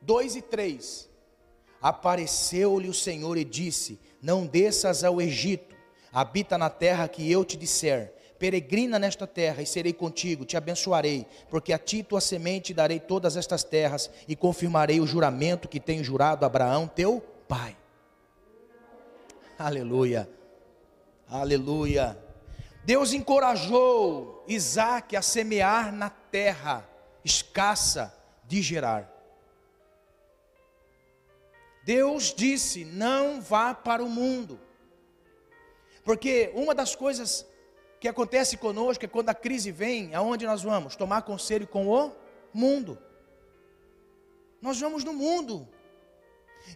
[0.01, 1.09] 2 e 3:
[1.81, 5.75] Apareceu-lhe o Senhor e disse: Não desças ao Egito,
[6.13, 8.13] habita na terra que eu te disser.
[8.39, 13.35] Peregrina nesta terra e serei contigo, te abençoarei, porque a ti tua semente darei todas
[13.35, 17.75] estas terras e confirmarei o juramento que tenho jurado a Abraão, teu pai.
[19.65, 20.28] Aleluia.
[21.30, 22.17] Aleluia.
[22.84, 26.89] Deus encorajou Isaac a semear na terra
[27.24, 28.13] escassa
[28.45, 29.10] de Gerar.
[31.84, 34.60] Deus disse: não vá para o mundo.
[36.04, 37.45] Porque uma das coisas
[38.00, 40.95] que acontece conosco é quando a crise vem, aonde nós vamos?
[40.95, 42.12] Tomar conselho com o
[42.52, 42.97] mundo.
[44.60, 45.67] Nós vamos no mundo.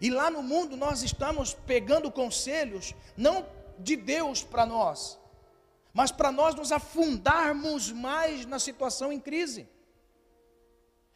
[0.02, 3.46] E lá no mundo nós estamos pegando conselhos, não
[3.80, 5.20] de Deus para nós,
[5.94, 9.68] mas para nós nos afundarmos mais na situação em crise.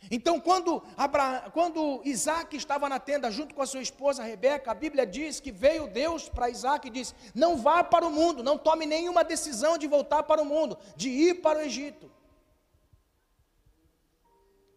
[0.09, 1.49] Então, quando, Abra...
[1.51, 5.51] quando Isaac estava na tenda junto com a sua esposa Rebeca, a Bíblia diz que
[5.51, 9.77] veio Deus para Isaac e disse: Não vá para o mundo, não tome nenhuma decisão
[9.77, 12.09] de voltar para o mundo, de ir para o Egito.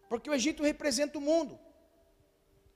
[0.09, 1.57] Porque o Egito representa o mundo.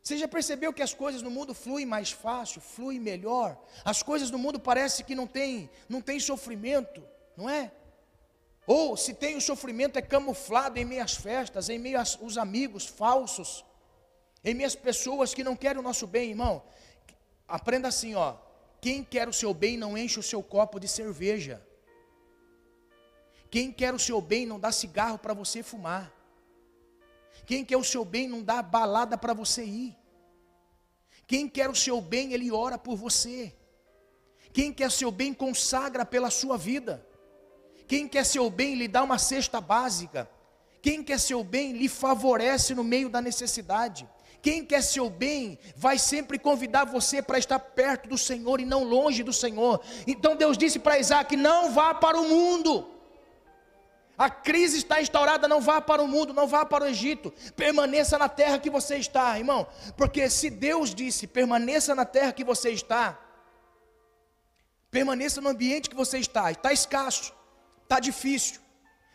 [0.02, 3.58] Você já percebeu que as coisas no mundo fluem mais fácil, fluem melhor?
[3.84, 7.04] As coisas no mundo parece que não tem, não tem sofrimento,
[7.36, 7.72] não é?
[8.66, 13.66] Ou se tem o sofrimento é camuflado em meias festas, em meio aos amigos falsos,
[14.44, 16.64] em meias pessoas que não querem o nosso bem, irmão.
[17.48, 18.36] Aprenda assim, ó.
[18.82, 21.66] Quem quer o seu bem não enche o seu copo de cerveja.
[23.50, 26.14] Quem quer o seu bem não dá cigarro para você fumar.
[27.48, 29.98] Quem quer o seu bem não dá balada para você ir.
[31.26, 33.56] Quem quer o seu bem, ele ora por você.
[34.52, 37.08] Quem quer seu bem consagra pela sua vida.
[37.88, 40.30] Quem quer seu bem lhe dá uma cesta básica.
[40.82, 44.06] Quem quer seu bem lhe favorece no meio da necessidade.
[44.42, 48.84] Quem quer seu bem vai sempre convidar você para estar perto do Senhor e não
[48.84, 49.82] longe do Senhor.
[50.06, 52.97] Então Deus disse para Isaac: não vá para o mundo.
[54.18, 58.18] A crise está instaurada, não vá para o mundo, não vá para o Egito, permaneça
[58.18, 59.68] na terra que você está, irmão.
[59.96, 63.20] Porque se Deus disse, permaneça na terra que você está,
[64.90, 67.32] permaneça no ambiente que você está, está escasso,
[67.84, 68.60] está difícil,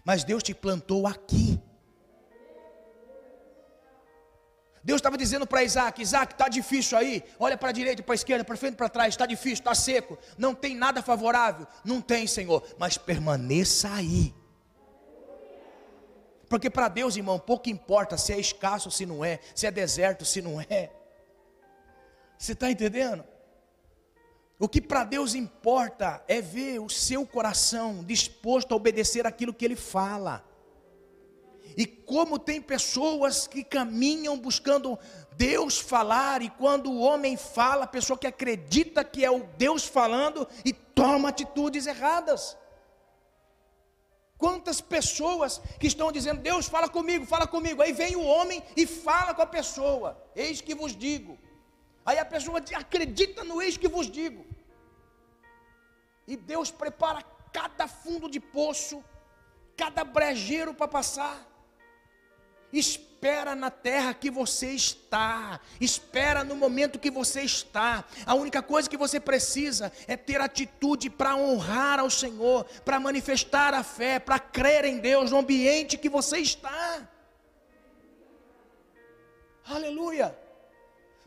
[0.05, 1.61] mas Deus te plantou aqui.
[4.85, 7.23] Deus estava dizendo para Isaac: Isaac, está difícil aí.
[7.39, 9.15] Olha para a direita, para a esquerda, para frente, para trás.
[9.15, 10.19] Está difícil, está seco.
[10.37, 11.69] Não tem nada favorável.
[11.85, 12.65] Não tem, Senhor.
[12.79, 14.35] Mas permaneça aí.
[16.53, 20.23] Porque para Deus, irmão, pouco importa se é escasso, se não é, se é deserto,
[20.23, 20.91] se não é.
[22.37, 23.25] Você está entendendo?
[24.59, 29.65] O que para Deus importa é ver o seu coração disposto a obedecer aquilo que
[29.65, 30.45] Ele fala.
[31.75, 34.99] E como tem pessoas que caminham buscando
[35.39, 39.87] Deus falar, e quando o homem fala, a pessoa que acredita que é o Deus
[39.87, 42.59] falando e toma atitudes erradas.
[44.43, 47.81] Quantas pessoas que estão dizendo, Deus fala comigo, fala comigo.
[47.81, 51.39] Aí vem o homem e fala com a pessoa, eis que vos digo.
[52.05, 54.45] Aí a pessoa acredita no eis que vos digo.
[56.27, 59.05] E Deus prepara cada fundo de poço,
[59.77, 61.37] cada brejeiro para passar.
[62.73, 63.12] Espera
[63.57, 68.05] na terra que você está, espera no momento que você está.
[68.27, 73.75] A única coisa que você precisa é ter atitude para honrar ao Senhor, para manifestar
[73.75, 77.09] a fé, para crer em Deus no ambiente que você está.
[79.65, 80.37] Aleluia.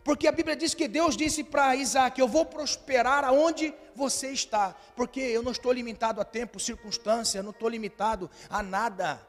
[0.03, 4.75] Porque a Bíblia diz que Deus disse para Isaac: Eu vou prosperar aonde você está.
[4.97, 9.25] Porque eu não estou limitado a tempo, circunstância, não estou limitado a nada.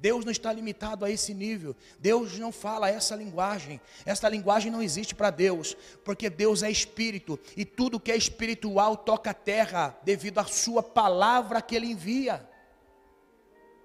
[0.00, 1.76] Deus não está limitado a esse nível.
[1.98, 3.80] Deus não fala essa linguagem.
[4.06, 8.96] Essa linguagem não existe para Deus, porque Deus é espírito e tudo que é espiritual
[8.96, 12.48] toca a terra devido à sua palavra que ele envia.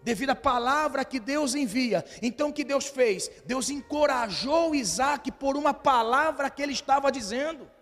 [0.04, 2.06] Devido à palavra que Deus envia.
[2.22, 3.30] Então o que Deus fez?
[3.46, 7.75] Deus encorajou Isaac por uma palavra que ele estava dizendo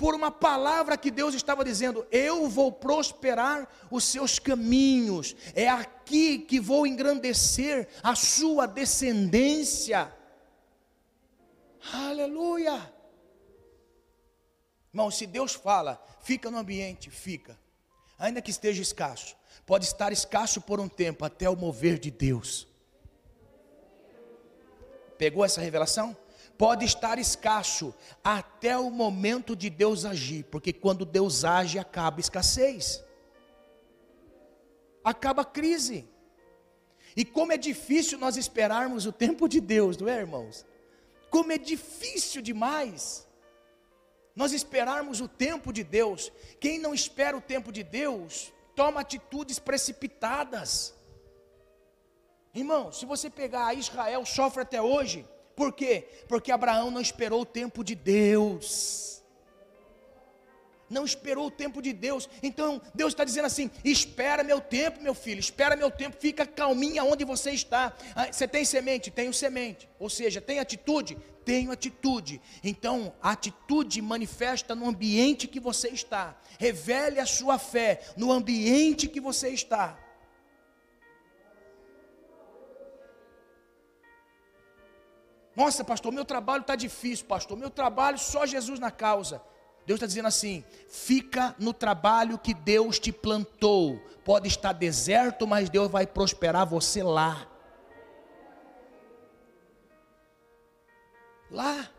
[0.00, 6.38] por uma palavra que Deus estava dizendo: Eu vou prosperar os seus caminhos, é aqui
[6.38, 10.10] que vou engrandecer a sua descendência.
[11.92, 12.90] Aleluia.
[14.90, 17.58] Irmão, se Deus fala, fica no ambiente, fica,
[18.18, 19.36] ainda que esteja escasso,
[19.66, 22.66] pode estar escasso por um tempo, até o mover de Deus.
[25.18, 26.16] Pegou essa revelação?
[26.60, 33.02] Pode estar escasso até o momento de Deus agir, porque quando Deus age, acaba escassez,
[35.02, 36.06] acaba crise.
[37.16, 40.66] E como é difícil nós esperarmos o tempo de Deus, não é, irmãos?
[41.30, 43.26] Como é difícil demais
[44.36, 46.30] nós esperarmos o tempo de Deus.
[46.60, 50.92] Quem não espera o tempo de Deus, toma atitudes precipitadas.
[52.54, 55.26] Irmão, se você pegar Israel, sofre até hoje
[55.60, 56.08] por quê?
[56.26, 59.22] Porque Abraão não esperou o tempo de Deus.
[60.88, 62.30] Não esperou o tempo de Deus.
[62.42, 67.04] Então Deus está dizendo assim: espera meu tempo, meu filho, espera meu tempo, fica calminha
[67.04, 67.94] onde você está.
[68.16, 69.10] Ah, você tem semente?
[69.10, 69.86] Tenho semente.
[69.98, 71.18] Ou seja, tem atitude?
[71.44, 72.40] Tenho atitude.
[72.64, 76.40] Então, a atitude manifesta no ambiente que você está.
[76.58, 79.98] Revele a sua fé no ambiente que você está.
[85.54, 87.56] Nossa, pastor, meu trabalho está difícil, pastor.
[87.56, 89.42] Meu trabalho só Jesus na causa.
[89.86, 93.98] Deus está dizendo assim: fica no trabalho que Deus te plantou.
[94.24, 97.46] Pode estar deserto, mas Deus vai prosperar você lá.
[101.50, 101.90] Lá.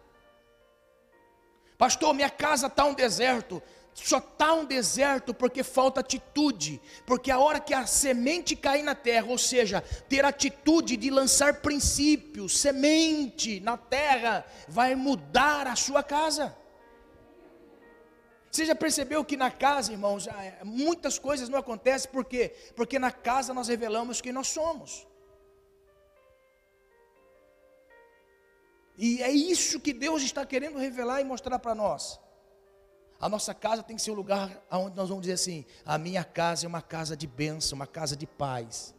[1.78, 3.62] Pastor, minha casa está um deserto.
[3.94, 6.82] Só está um deserto porque falta atitude.
[7.06, 11.62] Porque a hora que a semente cair na terra, ou seja, ter atitude de lançar
[11.62, 16.56] princípios, semente na terra, vai mudar a sua casa.
[18.50, 20.28] Você já percebeu que na casa, irmãos,
[20.64, 22.54] muitas coisas não acontecem por quê?
[22.76, 25.08] Porque na casa nós revelamos quem nós somos.
[28.98, 32.20] E é isso que Deus está querendo revelar e mostrar para nós.
[33.22, 36.24] A nossa casa tem que ser um lugar onde nós vamos dizer assim: a minha
[36.24, 38.96] casa é uma casa de bênção, uma casa de paz.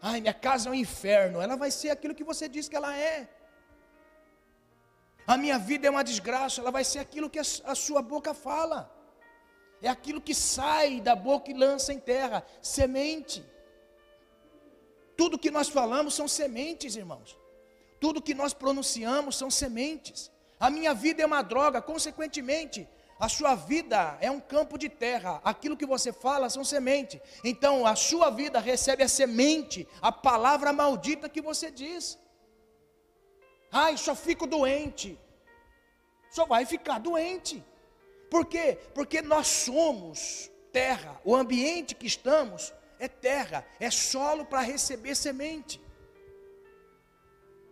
[0.00, 1.40] Ai, minha casa é um inferno.
[1.40, 3.28] Ela vai ser aquilo que você diz que ela é.
[5.26, 8.90] A minha vida é uma desgraça, ela vai ser aquilo que a sua boca fala.
[9.82, 13.44] É aquilo que sai da boca e lança em terra, semente.
[15.16, 17.38] Tudo que nós falamos são sementes, irmãos.
[18.00, 20.33] Tudo que nós pronunciamos são sementes.
[20.64, 22.88] A minha vida é uma droga, consequentemente,
[23.20, 25.38] a sua vida é um campo de terra.
[25.44, 27.20] Aquilo que você fala são sementes.
[27.44, 32.18] Então, a sua vida recebe a semente, a palavra maldita que você diz.
[33.70, 35.20] Ai, só fico doente.
[36.30, 37.62] Só vai ficar doente.
[38.30, 38.78] Por quê?
[38.94, 41.20] Porque nós somos terra.
[41.26, 45.78] O ambiente que estamos é terra, é solo para receber semente.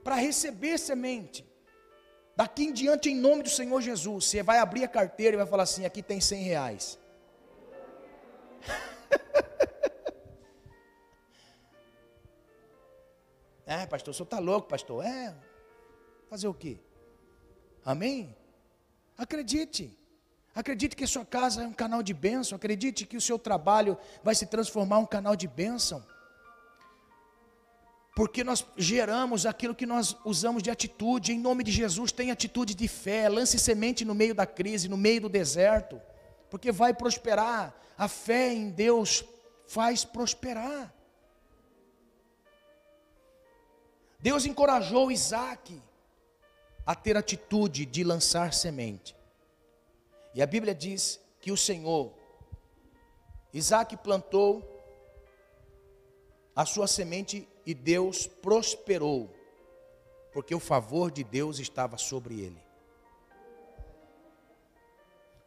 [0.05, 1.51] Para receber semente.
[2.35, 5.47] Daqui em diante, em nome do Senhor Jesus, você vai abrir a carteira e vai
[5.47, 6.99] falar assim: aqui tem 100 reais.
[13.67, 15.05] é, pastor, o senhor está louco, pastor.
[15.05, 15.35] É,
[16.33, 16.79] Fazer o quê?
[17.85, 18.35] Amém?
[19.19, 19.95] Acredite.
[20.55, 22.57] Acredite que sua casa é um canal de bênção.
[22.57, 26.03] Acredite que o seu trabalho vai se transformar em um canal de bênção.
[28.15, 31.33] Porque nós geramos aquilo que nós usamos de atitude.
[31.33, 33.29] Em nome de Jesus, tenha atitude de fé.
[33.29, 36.01] Lance semente no meio da crise, no meio do deserto.
[36.51, 37.75] Porque vai prosperar.
[37.97, 39.25] A fé em Deus
[39.67, 40.93] faz prosperar.
[44.21, 45.83] Deus encorajou Isaac
[46.85, 49.17] a ter atitude de lançar semente.
[50.35, 52.13] E a Bíblia diz que o Senhor,
[53.53, 54.69] Isaac plantou
[56.55, 59.35] a sua semente e Deus prosperou,
[60.33, 62.63] porque o favor de Deus estava sobre ele.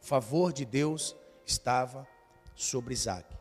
[0.01, 2.08] O favor de Deus estava
[2.56, 3.36] sobre Isaac.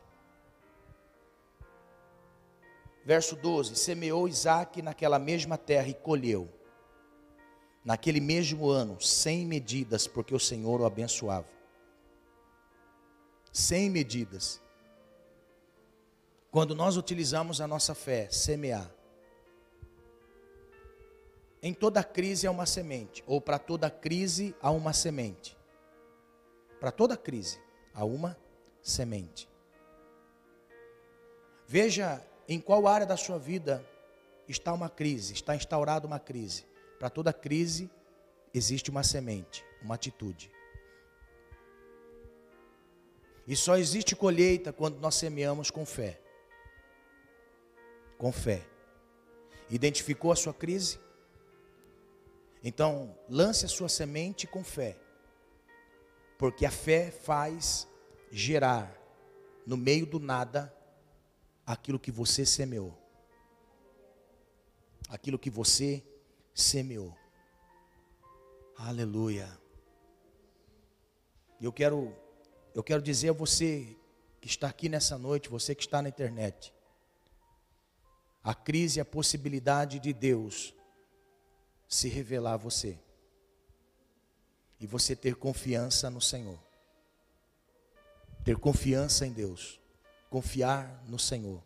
[3.03, 6.49] Verso 12: Semeou Isaac naquela mesma terra e colheu
[7.85, 11.47] naquele mesmo ano, sem medidas, porque o Senhor o abençoava.
[13.53, 14.59] Sem medidas.
[16.55, 18.89] Quando nós utilizamos a nossa fé, semear.
[21.61, 25.57] Em toda crise há uma semente, ou para toda crise há uma semente.
[26.79, 27.59] Para toda crise
[27.93, 28.37] há uma
[28.81, 29.49] semente.
[31.67, 33.85] Veja em qual área da sua vida
[34.47, 36.65] está uma crise, está instaurada uma crise.
[36.97, 37.91] Para toda crise
[38.53, 40.49] existe uma semente, uma atitude.
[43.45, 46.21] E só existe colheita quando nós semeamos com fé.
[48.17, 48.65] Com fé.
[49.69, 50.99] Identificou a sua crise?
[52.63, 54.97] Então, lance a sua semente com fé.
[56.37, 57.87] Porque a fé faz
[58.31, 58.95] gerar
[59.65, 60.73] no meio do nada
[61.65, 62.93] aquilo que você semeou.
[65.09, 66.03] Aquilo que você
[66.53, 67.15] semeou.
[68.77, 69.47] Aleluia.
[71.61, 72.13] Eu quero
[72.73, 73.95] eu quero dizer a você
[74.41, 76.73] que está aqui nessa noite, você que está na internet,
[78.45, 80.71] a crise é a possibilidade de Deus
[81.87, 82.95] se revelar a você.
[84.79, 86.59] E você ter confiança no Senhor.
[88.43, 89.79] Ter confiança em Deus.
[90.29, 91.63] Confiar no Senhor.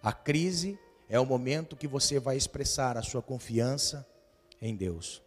[0.00, 0.78] A crise
[1.08, 4.06] é o momento que você vai expressar a sua confiança
[4.62, 5.20] em Deus.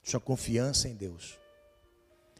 [0.00, 1.40] Sua confiança em Deus.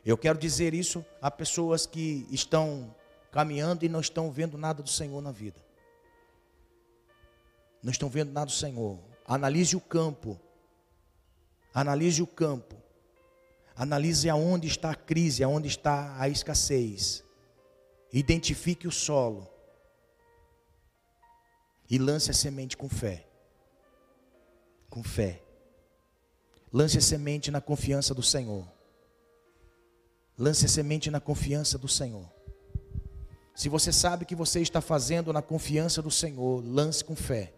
[0.05, 2.95] Eu quero dizer isso a pessoas que estão
[3.33, 5.59] caminhando e não estão vendo nada do Senhor na vida.
[7.83, 9.01] Não estão vendo nada do Senhor.
[9.27, 10.39] Analise o campo.
[11.75, 12.77] Analise o campo.
[13.75, 17.25] Analise aonde está a crise, aonde está a escassez.
[18.13, 19.49] Identifique o solo
[21.89, 23.27] e lance a semente com fé.
[24.91, 25.43] Com fé.
[26.71, 28.71] Lance a semente na confiança do Senhor.
[30.39, 32.31] Lance a semente na confiança do Senhor.
[33.55, 37.53] Se você sabe que você está fazendo na confiança do Senhor, lance com fé.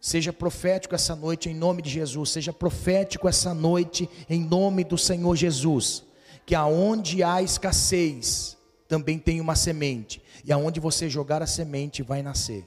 [0.00, 2.30] Seja profético essa noite em nome de Jesus.
[2.30, 6.04] Seja profético essa noite em nome do Senhor Jesus.
[6.46, 8.56] Que aonde há escassez,
[8.88, 10.22] também tem uma semente.
[10.44, 12.64] E aonde você jogar a semente, vai nascer.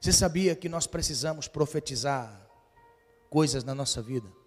[0.00, 2.48] Você sabia que nós precisamos profetizar
[3.28, 4.39] coisas na nossa vida?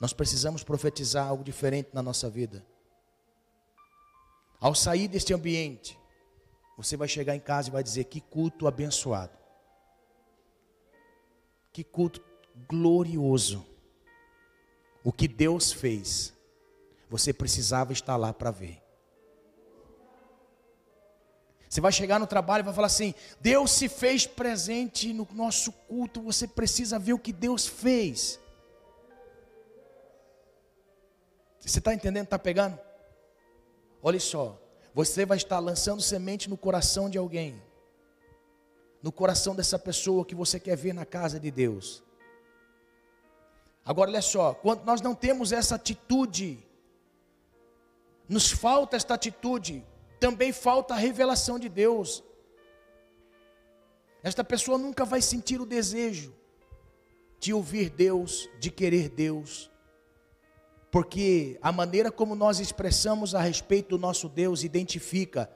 [0.00, 2.64] Nós precisamos profetizar algo diferente na nossa vida.
[4.60, 5.98] Ao sair deste ambiente,
[6.76, 9.36] você vai chegar em casa e vai dizer: Que culto abençoado.
[11.72, 12.22] Que culto
[12.68, 13.64] glorioso.
[15.02, 16.32] O que Deus fez,
[17.08, 18.82] você precisava estar lá para ver.
[21.68, 25.72] Você vai chegar no trabalho e vai falar assim: Deus se fez presente no nosso
[25.72, 28.38] culto, você precisa ver o que Deus fez.
[31.66, 32.24] Você está entendendo?
[32.24, 32.78] Está pegando?
[34.00, 34.56] Olha só,
[34.94, 37.60] você vai estar lançando semente no coração de alguém,
[39.02, 42.04] no coração dessa pessoa que você quer ver na casa de Deus.
[43.84, 46.64] Agora olha só, quando nós não temos essa atitude,
[48.28, 49.84] nos falta esta atitude,
[50.20, 52.22] também falta a revelação de Deus.
[54.22, 56.32] Esta pessoa nunca vai sentir o desejo
[57.40, 59.70] de ouvir Deus, de querer Deus,
[60.90, 65.50] porque a maneira como nós expressamos a respeito do nosso Deus identifica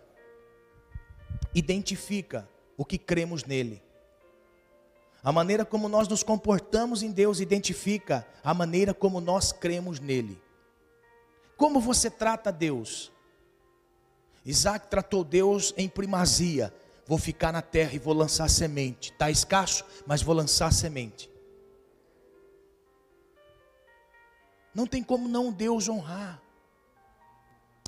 [1.54, 3.82] identifica o que cremos nele.
[5.22, 10.40] A maneira como nós nos comportamos em Deus identifica a maneira como nós cremos nele.
[11.56, 13.12] Como você trata Deus?
[14.46, 16.72] Isaac tratou Deus em primazia.
[17.06, 19.12] Vou ficar na terra e vou lançar semente.
[19.12, 21.30] Está escasso, mas vou lançar semente.
[24.74, 26.40] Não tem como não Deus honrar.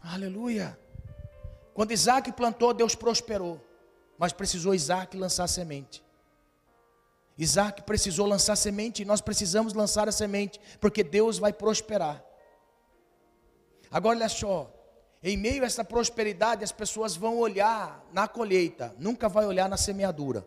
[0.03, 0.79] Aleluia.
[1.75, 3.61] Quando Isaac plantou, Deus prosperou.
[4.19, 6.05] Mas precisou Isaac lançar semente.
[7.39, 12.23] Isaac precisou lançar semente e nós precisamos lançar a semente, porque Deus vai prosperar.
[13.91, 14.73] Agora olha só,
[15.23, 19.77] em meio a essa prosperidade, as pessoas vão olhar na colheita, nunca vai olhar na
[19.77, 20.47] semeadura.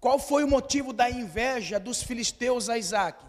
[0.00, 3.24] Qual foi o motivo da inveja dos filisteus a Isaac?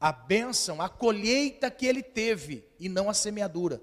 [0.00, 3.80] A bênção, a colheita que ele teve e não a semeadura.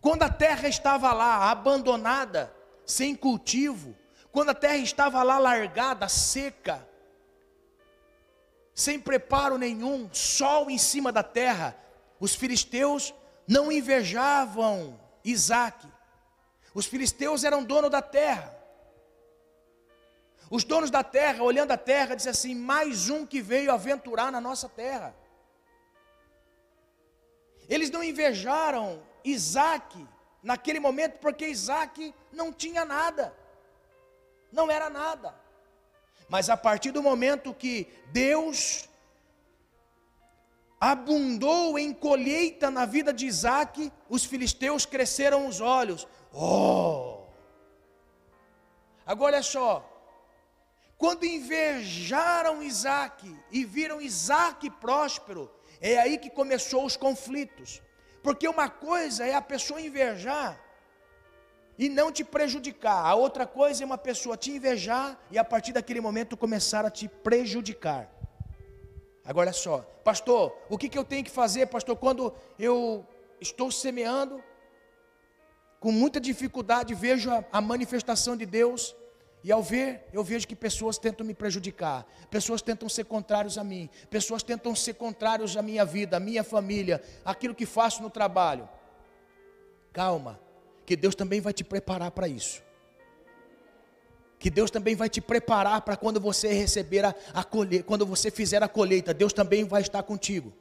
[0.00, 2.54] Quando a terra estava lá abandonada,
[2.86, 3.96] sem cultivo,
[4.30, 6.86] quando a terra estava lá largada, seca,
[8.74, 11.76] sem preparo nenhum, sol em cima da terra,
[12.18, 13.14] os filisteus
[13.46, 15.86] não invejavam Isaac.
[16.74, 18.54] Os filisteus eram dono da terra.
[20.50, 24.40] Os donos da terra, olhando a terra, dizem assim: mais um que veio aventurar na
[24.40, 25.14] nossa terra.
[27.68, 30.06] Eles não invejaram Isaac
[30.42, 33.34] naquele momento, porque Isaac não tinha nada,
[34.52, 35.34] não era nada.
[36.28, 38.88] Mas a partir do momento que Deus
[40.80, 46.06] abundou em colheita na vida de Isaac, os filisteus cresceram os olhos.
[46.32, 47.24] Oh!
[49.06, 49.90] Agora olha só,
[50.96, 55.50] quando invejaram Isaac e viram Isaac próspero,
[55.92, 57.82] é aí que começou os conflitos.
[58.22, 60.58] Porque uma coisa é a pessoa invejar
[61.78, 63.04] e não te prejudicar.
[63.04, 66.90] A outra coisa é uma pessoa te invejar e a partir daquele momento começar a
[66.90, 68.10] te prejudicar.
[69.22, 73.06] Agora só, pastor, o que, que eu tenho que fazer, pastor, quando eu
[73.38, 74.42] estou semeando,
[75.80, 78.96] com muita dificuldade, vejo a, a manifestação de Deus,
[79.44, 83.62] e ao ver, eu vejo que pessoas tentam me prejudicar, pessoas tentam ser contrários a
[83.62, 88.08] mim, pessoas tentam ser contrários à minha vida, à minha família, aquilo que faço no
[88.08, 88.66] trabalho.
[89.92, 90.40] Calma,
[90.86, 92.62] que Deus também vai te preparar para isso.
[94.38, 98.30] Que Deus também vai te preparar para quando você receber a, a colheita, quando você
[98.30, 100.54] fizer a colheita, Deus também vai estar contigo.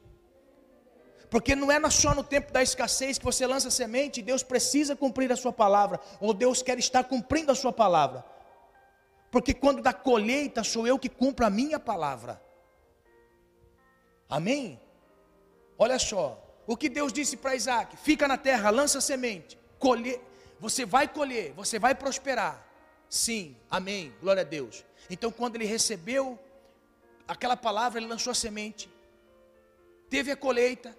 [1.30, 5.32] Porque não é só no tempo da escassez que você lança semente, Deus precisa cumprir
[5.32, 8.33] a sua palavra, ou Deus quer estar cumprindo a sua palavra.
[9.34, 12.40] Porque quando da colheita sou eu que cumpro a minha palavra.
[14.30, 14.80] Amém?
[15.76, 20.22] Olha só, o que Deus disse para Isaac: fica na terra, lança semente, colher,
[20.60, 22.64] você vai colher, você vai prosperar.
[23.10, 24.86] Sim, amém, glória a Deus.
[25.10, 26.38] Então, quando ele recebeu
[27.28, 28.88] aquela palavra, ele lançou a semente,
[30.12, 30.96] teve a colheita.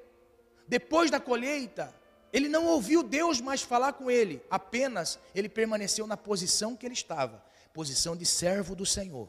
[0.66, 1.94] Depois da colheita,
[2.32, 6.94] ele não ouviu Deus mais falar com ele, apenas ele permaneceu na posição que ele
[6.94, 9.28] estava posição de servo do Senhor.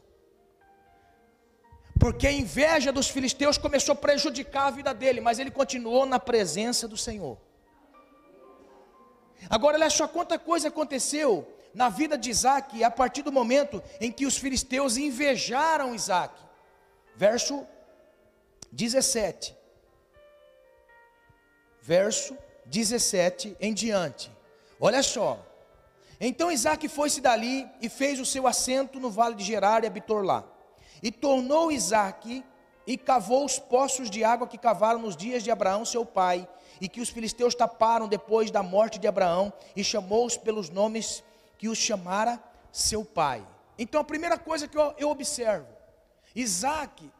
[1.98, 6.20] Porque a inveja dos filisteus começou a prejudicar a vida dele, mas ele continuou na
[6.20, 7.36] presença do Senhor.
[9.50, 11.30] Agora, olha só quanta coisa aconteceu
[11.74, 16.40] na vida de Isaac a partir do momento em que os filisteus invejaram Isaac.
[17.16, 17.66] Verso
[18.70, 19.56] 17.
[21.82, 24.30] Verso 17 em diante.
[24.78, 25.44] Olha só.
[26.20, 30.22] Então Isaac foi-se dali e fez o seu assento no vale de Gerar e habitou
[30.22, 30.44] lá.
[31.02, 32.44] E tornou Isaac
[32.86, 36.48] e cavou os poços de água que cavaram nos dias de Abraão, seu pai,
[36.80, 41.22] e que os filisteus taparam depois da morte de Abraão, e chamou-os pelos nomes
[41.58, 42.40] que os chamara
[42.70, 43.46] seu pai.
[43.78, 45.66] Então a primeira coisa que eu, eu observo,
[46.34, 47.10] Isaac,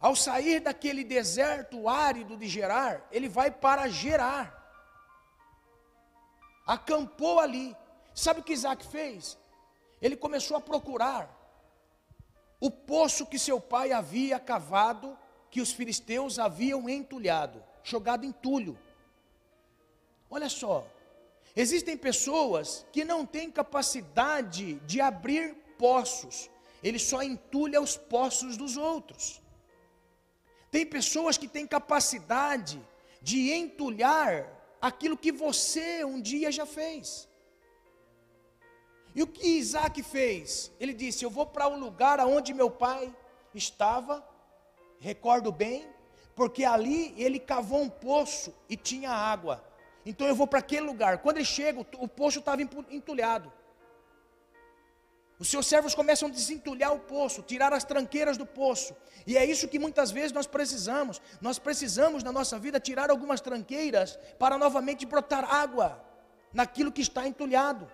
[0.00, 4.56] ao sair daquele deserto árido de Gerar, ele vai para Gerar.
[6.66, 7.76] Acampou ali.
[8.18, 9.38] Sabe o que Isaac fez?
[10.02, 11.24] Ele começou a procurar
[12.58, 15.16] o poço que seu pai havia cavado,
[15.52, 18.76] que os filisteus haviam entulhado, jogado entulho.
[20.28, 20.84] Olha só,
[21.54, 26.50] existem pessoas que não têm capacidade de abrir poços,
[26.82, 29.40] ele só entulha os poços dos outros.
[30.72, 32.84] Tem pessoas que têm capacidade
[33.22, 37.27] de entulhar aquilo que você um dia já fez.
[39.18, 40.70] E o que Isaac fez?
[40.78, 43.12] Ele disse: Eu vou para o um lugar aonde meu pai
[43.52, 44.24] estava,
[45.00, 45.88] recordo bem,
[46.36, 49.64] porque ali ele cavou um poço e tinha água.
[50.06, 51.18] Então eu vou para aquele lugar.
[51.18, 53.52] Quando ele chega, o poço estava entulhado.
[55.36, 58.94] Os seus servos começam a desentulhar o poço, tirar as tranqueiras do poço.
[59.26, 61.20] E é isso que muitas vezes nós precisamos.
[61.40, 66.00] Nós precisamos na nossa vida tirar algumas tranqueiras para novamente brotar água
[66.52, 67.90] naquilo que está entulhado.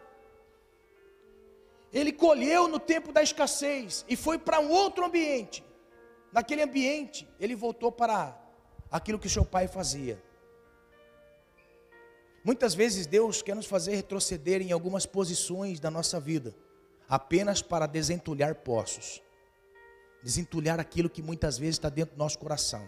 [1.95, 5.65] Ele colheu no tempo da escassez e foi para um outro ambiente.
[6.33, 8.37] Naquele ambiente, ele voltou para
[8.91, 10.21] aquilo que seu pai fazia.
[12.43, 16.55] Muitas vezes Deus quer nos fazer retroceder em algumas posições da nossa vida,
[17.09, 19.23] apenas para desentulhar poços,
[20.23, 22.85] desentulhar aquilo que muitas vezes está dentro do nosso coração.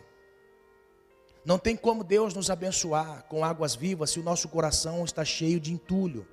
[1.44, 5.60] Não tem como Deus nos abençoar com águas vivas se o nosso coração está cheio
[5.60, 6.26] de entulho.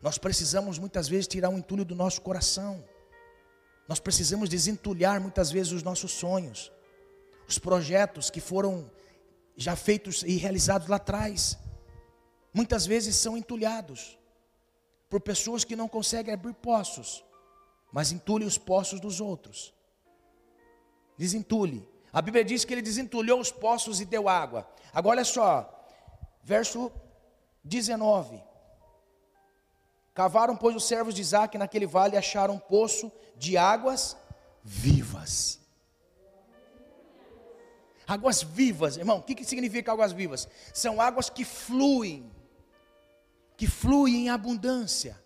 [0.00, 2.84] Nós precisamos muitas vezes tirar um entulho do nosso coração.
[3.88, 6.70] Nós precisamos desentulhar muitas vezes os nossos sonhos,
[7.48, 8.90] os projetos que foram
[9.56, 11.58] já feitos e realizados lá atrás.
[12.54, 14.18] Muitas vezes são entulhados
[15.08, 17.24] por pessoas que não conseguem abrir poços,
[17.92, 19.74] mas entulhem os poços dos outros.
[21.16, 21.88] Desentule.
[22.12, 24.70] A Bíblia diz que ele desentulhou os poços e deu água.
[24.92, 25.88] Agora olha só,
[26.44, 26.92] verso
[27.64, 28.47] 19.
[30.18, 34.16] Cavaram, pois, os servos de Isaac naquele vale e acharam um poço de águas
[34.64, 35.60] vivas.
[38.04, 40.48] Águas vivas, irmão, o que, que significa águas vivas?
[40.74, 42.28] São águas que fluem,
[43.56, 45.16] que fluem em abundância.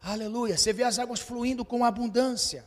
[0.00, 2.66] Aleluia, você vê as águas fluindo com abundância.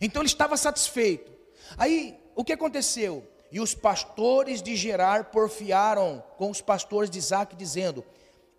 [0.00, 1.30] Então ele estava satisfeito.
[1.78, 3.24] Aí, o que aconteceu?
[3.52, 8.04] E os pastores de Gerar porfiaram com os pastores de Isaac, dizendo: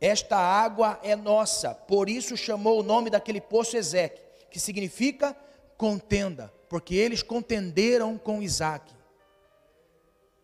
[0.03, 5.33] esta água é nossa, por isso chamou o nome daquele poço Ezeque, que significa
[5.77, 8.93] contenda, porque eles contenderam com Isaac.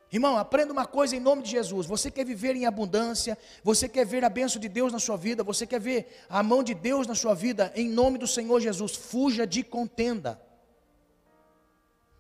[0.09, 1.85] Irmão, aprenda uma coisa em nome de Jesus.
[1.87, 5.43] Você quer viver em abundância, você quer ver a bênção de Deus na sua vida,
[5.43, 8.95] você quer ver a mão de Deus na sua vida, em nome do Senhor Jesus,
[8.95, 10.41] fuja de contenda.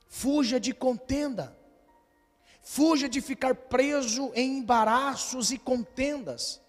[0.09, 1.57] Fuja de contenda.
[2.61, 6.59] Fuja de ficar preso em embaraços e contendas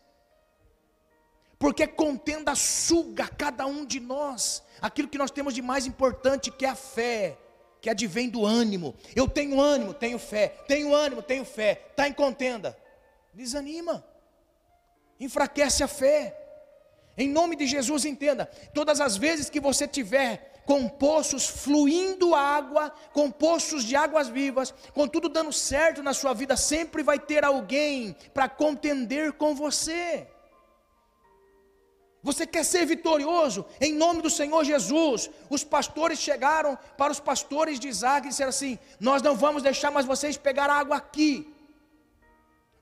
[1.61, 6.65] porque contenda suga cada um de nós, aquilo que nós temos de mais importante, que
[6.65, 7.37] é a fé,
[7.83, 8.95] que advém do ânimo.
[9.15, 12.75] Eu tenho ânimo, tenho fé, tenho ânimo, tenho fé, está em contenda,
[13.35, 14.03] desanima,
[15.21, 16.35] enfraquece a fé.
[17.15, 22.91] Em nome de Jesus, entenda: todas as vezes que você tiver com poços fluindo água,
[23.13, 27.45] com poços de águas vivas, com tudo dando certo na sua vida, sempre vai ter
[27.45, 30.27] alguém para contender com você.
[32.23, 33.65] Você quer ser vitorioso?
[33.81, 35.31] Em nome do Senhor Jesus.
[35.49, 39.91] Os pastores chegaram para os pastores de Isaac e disseram assim: Nós não vamos deixar
[39.91, 41.53] mais vocês pegar água aqui.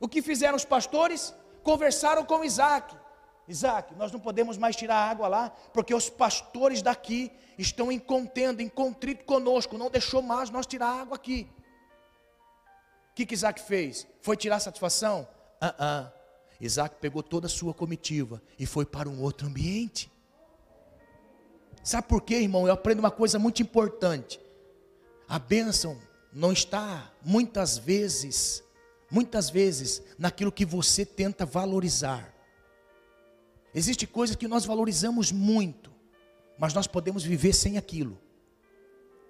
[0.00, 1.34] O que fizeram os pastores?
[1.62, 2.96] Conversaram com Isaac.
[3.46, 8.62] Isaac, nós não podemos mais tirar água lá, porque os pastores daqui estão em contenda,
[8.62, 11.48] em contrito conosco, não deixou mais nós tirar água aqui.
[13.10, 14.06] O que, que Isaac fez?
[14.20, 15.26] Foi tirar satisfação?
[15.60, 16.17] Ah, uh, -uh.
[16.60, 20.10] Isaac pegou toda a sua comitiva e foi para um outro ambiente.
[21.82, 22.66] Sabe por quê, irmão?
[22.66, 24.40] Eu aprendo uma coisa muito importante.
[25.28, 25.98] A bênção
[26.32, 28.62] não está muitas vezes
[29.10, 32.34] muitas vezes naquilo que você tenta valorizar.
[33.74, 35.92] Existem coisas que nós valorizamos muito,
[36.58, 38.18] mas nós podemos viver sem aquilo.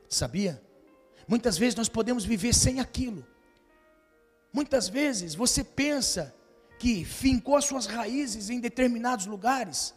[0.08, 0.62] Sabia?
[1.26, 3.26] Muitas vezes nós podemos viver sem aquilo.
[4.52, 6.34] Muitas vezes você pensa
[6.78, 9.94] que fincou as suas raízes em determinados lugares,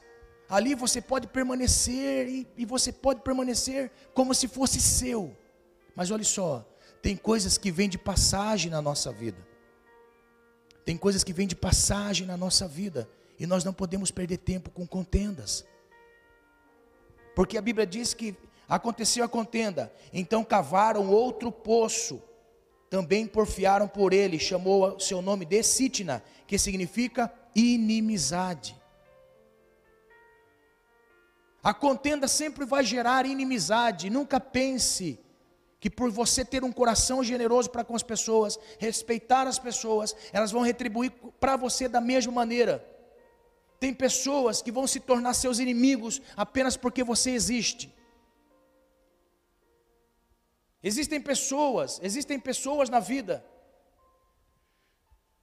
[0.49, 5.35] ali você pode permanecer e, e, você pode permanecer como se fosse seu.
[5.95, 6.67] Mas olha só,
[7.01, 9.47] tem coisas que vêm de passagem na nossa vida.
[10.83, 13.07] Tem coisas que vêm de passagem na nossa vida
[13.39, 15.65] e nós não podemos perder tempo com contendas.
[17.35, 18.35] Porque a Bíblia diz que
[18.67, 22.21] aconteceu a contenda, então cavaram outro poço,
[22.89, 28.75] também porfiaram por ele, chamou seu nome de Sitna, que significa inimizade.
[31.63, 35.17] A contenda sempre vai gerar inimizade, nunca pense
[35.79, 40.51] que por você ter um coração generoso para com as pessoas, respeitar as pessoas, elas
[40.51, 42.85] vão retribuir para você da mesma maneira.
[43.79, 47.95] Tem pessoas que vão se tornar seus inimigos apenas porque você existe.
[50.83, 53.41] Existem pessoas, existem pessoas na vida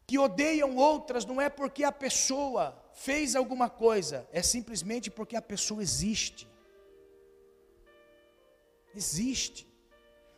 [0.08, 5.42] que odeiam outras não é porque a pessoa fez alguma coisa, é simplesmente porque a
[5.42, 6.48] pessoa existe.
[8.94, 9.68] Existe.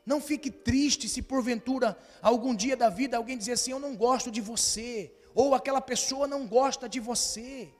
[0.05, 4.29] Não fique triste se porventura algum dia da vida alguém dizer assim: Eu não gosto
[4.29, 7.73] de você, ou aquela pessoa não gosta de você.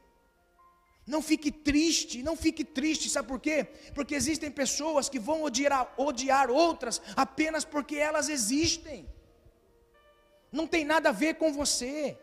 [1.05, 3.65] Não fique triste, não fique triste, sabe por quê?
[3.97, 9.09] Porque existem pessoas que vão odiar, odiar outras apenas porque elas existem.
[10.51, 12.19] Não tem nada a ver com você,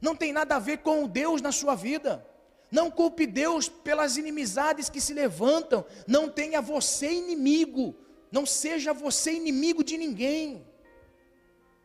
[0.00, 2.26] não tem nada a ver com o Deus na sua vida.
[2.70, 7.96] Não culpe Deus pelas inimizades que se levantam, não tenha você inimigo,
[8.30, 10.64] não seja você inimigo de ninguém.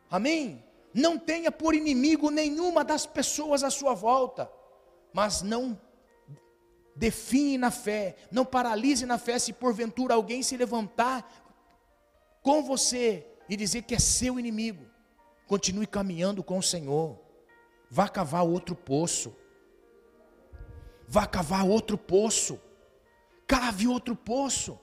[0.08, 0.64] Amém?
[0.94, 4.50] Não tenha por inimigo nenhuma das pessoas à sua volta,
[5.12, 5.78] mas não
[6.94, 11.28] define na fé, não paralise na fé se porventura alguém se levantar
[12.42, 14.86] com você e dizer que é seu inimigo.
[15.46, 17.18] Continue caminhando com o Senhor.
[17.90, 19.34] Vá cavar outro poço.
[21.06, 22.60] Vá cavar outro poço.
[23.46, 24.78] Cave outro poço.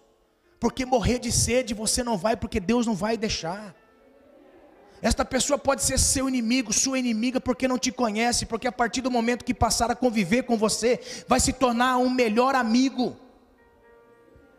[0.59, 3.75] Porque morrer de sede você não vai, porque Deus não vai deixar.
[5.01, 9.01] Esta pessoa pode ser seu inimigo, sua inimiga, porque não te conhece, porque a partir
[9.01, 13.17] do momento que passar a conviver com você, vai se tornar um melhor amigo.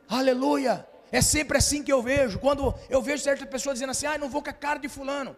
[0.07, 0.87] Aleluia!
[1.11, 2.39] É sempre assim que eu vejo.
[2.39, 5.35] Quando eu vejo certas pessoas dizendo assim, ah, não vou com a cara de fulano.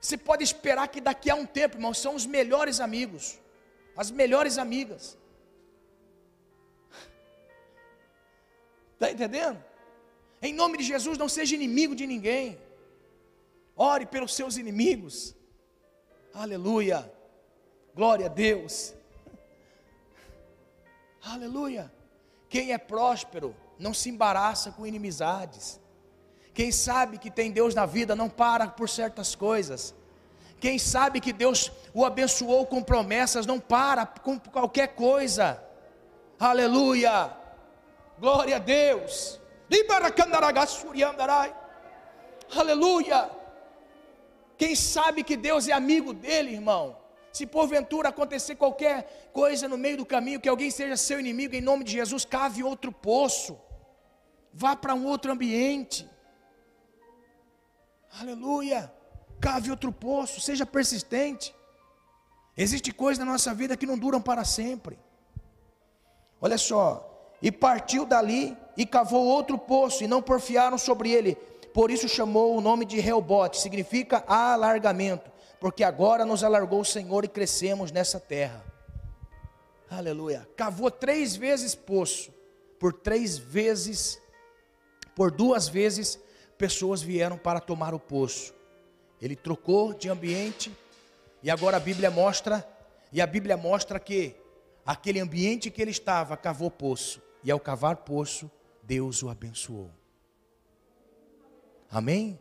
[0.00, 3.38] Você pode esperar que daqui a um tempo, irmão, são os melhores amigos,
[3.96, 5.18] as melhores amigas.
[8.94, 9.62] Está entendendo?
[10.42, 12.58] Em nome de Jesus, não seja inimigo de ninguém.
[13.76, 15.34] Ore pelos seus inimigos.
[16.32, 17.10] Aleluia.
[17.94, 18.94] Glória a Deus.
[21.22, 21.92] Aleluia.
[22.48, 25.80] Quem é próspero não se embaraça com inimizades.
[26.60, 29.94] Quem sabe que tem Deus na vida não para por certas coisas.
[30.60, 35.58] Quem sabe que Deus o abençoou com promessas não para com qualquer coisa.
[36.38, 37.32] Aleluia.
[38.18, 39.40] Glória a Deus.
[42.54, 43.30] Aleluia.
[44.58, 46.94] Quem sabe que Deus é amigo dele, irmão?
[47.32, 51.62] Se porventura acontecer qualquer coisa no meio do caminho, que alguém seja seu inimigo, em
[51.62, 53.58] nome de Jesus, cave outro poço,
[54.52, 56.06] vá para um outro ambiente,
[58.18, 58.92] aleluia,
[59.40, 61.54] cave outro poço, seja persistente.
[62.56, 64.98] Existe coisas na nossa vida que não duram para sempre.
[66.40, 71.34] Olha só, e partiu dali e cavou outro poço, e não porfiaram sobre ele,
[71.74, 75.30] por isso chamou o nome de Reobote, significa alargamento,
[75.60, 78.64] porque agora nos alargou o Senhor e crescemos nessa terra.
[79.90, 80.48] Aleluia.
[80.56, 82.32] Cavou três vezes poço,
[82.78, 84.20] por três vezes,
[85.14, 86.18] por duas vezes,
[86.60, 88.54] pessoas vieram para tomar o poço.
[89.18, 90.70] Ele trocou de ambiente,
[91.42, 92.68] e agora a Bíblia mostra,
[93.10, 94.36] e a Bíblia mostra que
[94.84, 98.50] aquele ambiente que ele estava cavou poço, e ao cavar poço,
[98.82, 99.90] Deus o abençoou.
[101.90, 102.38] Amém?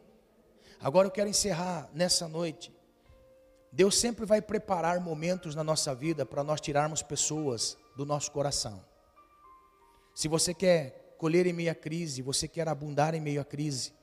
[0.81, 2.73] Agora eu quero encerrar nessa noite.
[3.71, 8.83] Deus sempre vai preparar momentos na nossa vida para nós tirarmos pessoas do nosso coração.
[10.13, 13.97] Se você quer colher em meio à crise, você quer abundar em meio à crise,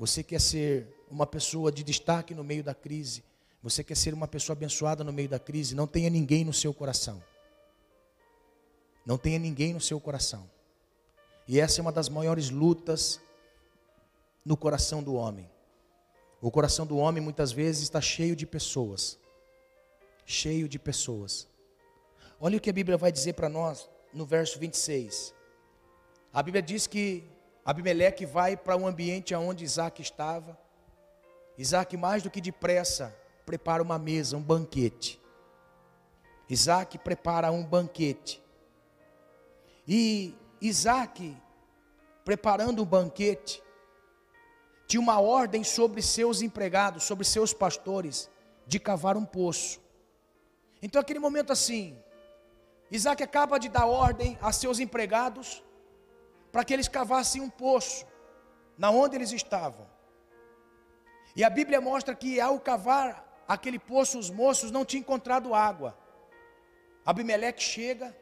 [0.00, 3.22] você quer ser uma pessoa de destaque no meio da crise,
[3.62, 6.72] você quer ser uma pessoa abençoada no meio da crise, não tenha ninguém no seu
[6.72, 7.22] coração.
[9.04, 10.50] Não tenha ninguém no seu coração.
[11.46, 13.20] E essa é uma das maiores lutas
[14.42, 15.50] no coração do homem.
[16.40, 19.18] O coração do homem muitas vezes está cheio de pessoas.
[20.24, 21.46] Cheio de pessoas.
[22.40, 25.34] Olha o que a Bíblia vai dizer para nós no verso 26.
[26.32, 27.22] A Bíblia diz que
[27.64, 30.58] Abimeleque vai para o um ambiente onde Isaac estava.
[31.58, 35.20] Isaac, mais do que depressa, prepara uma mesa, um banquete.
[36.48, 38.42] Isaac prepara um banquete.
[39.86, 41.36] E Isaac,
[42.24, 43.62] preparando um banquete,
[44.86, 48.30] tinha uma ordem sobre seus empregados, sobre seus pastores,
[48.66, 49.80] de cavar um poço.
[50.82, 51.96] Então, aquele momento assim,
[52.90, 55.62] Isaac acaba de dar ordem a seus empregados
[56.50, 58.06] para que eles cavassem um poço
[58.76, 59.86] na onde eles estavam.
[61.36, 65.96] E a Bíblia mostra que ao cavar aquele poço, os moços não tinham encontrado água.
[67.04, 68.16] Abimeleque chega.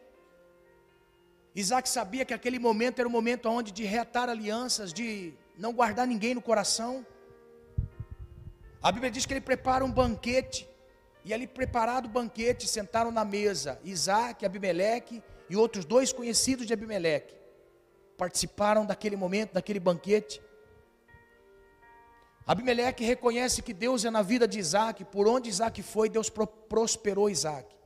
[1.54, 6.06] Isaac sabia que aquele momento era o momento onde de reatar alianças, de não guardar
[6.06, 7.06] ninguém no coração.
[8.82, 10.68] A Bíblia diz que ele prepara um banquete,
[11.24, 16.72] e ali preparado o banquete, sentaram na mesa Isaac, Abimeleque e outros dois conhecidos de
[16.72, 17.37] Abimeleque.
[18.18, 20.42] Participaram daquele momento, daquele banquete.
[22.46, 26.30] Abimeleque reconhece que Deus é na vida de Isaac, por onde Isaac foi, Deus
[26.68, 27.78] prosperou Isaac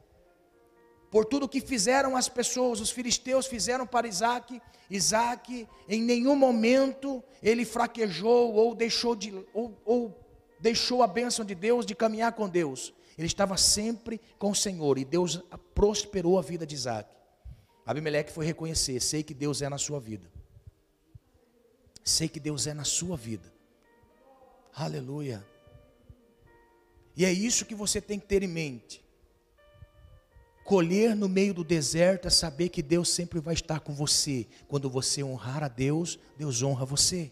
[1.12, 7.22] por tudo que fizeram as pessoas, os filisteus fizeram para Isaac, Isaac em nenhum momento
[7.42, 10.18] ele fraquejou ou deixou, de, ou, ou
[10.58, 12.94] deixou a bênção de Deus de caminhar com Deus.
[13.18, 15.38] Ele estava sempre com o Senhor e Deus
[15.74, 17.14] prosperou a vida de Isaac.
[17.92, 20.26] Abimeleque foi reconhecer: sei que Deus é na sua vida.
[22.02, 23.52] Sei que Deus é na sua vida.
[24.74, 25.46] Aleluia.
[27.14, 29.04] E é isso que você tem que ter em mente.
[30.64, 34.46] Colher no meio do deserto é saber que Deus sempre vai estar com você.
[34.66, 37.30] Quando você honrar a Deus, Deus honra você.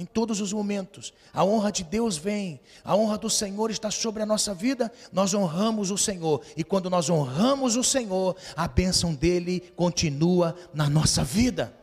[0.00, 4.22] Em todos os momentos, a honra de Deus vem, a honra do Senhor está sobre
[4.22, 9.12] a nossa vida, nós honramos o Senhor, e quando nós honramos o Senhor, a bênção
[9.12, 11.76] dele continua na nossa vida.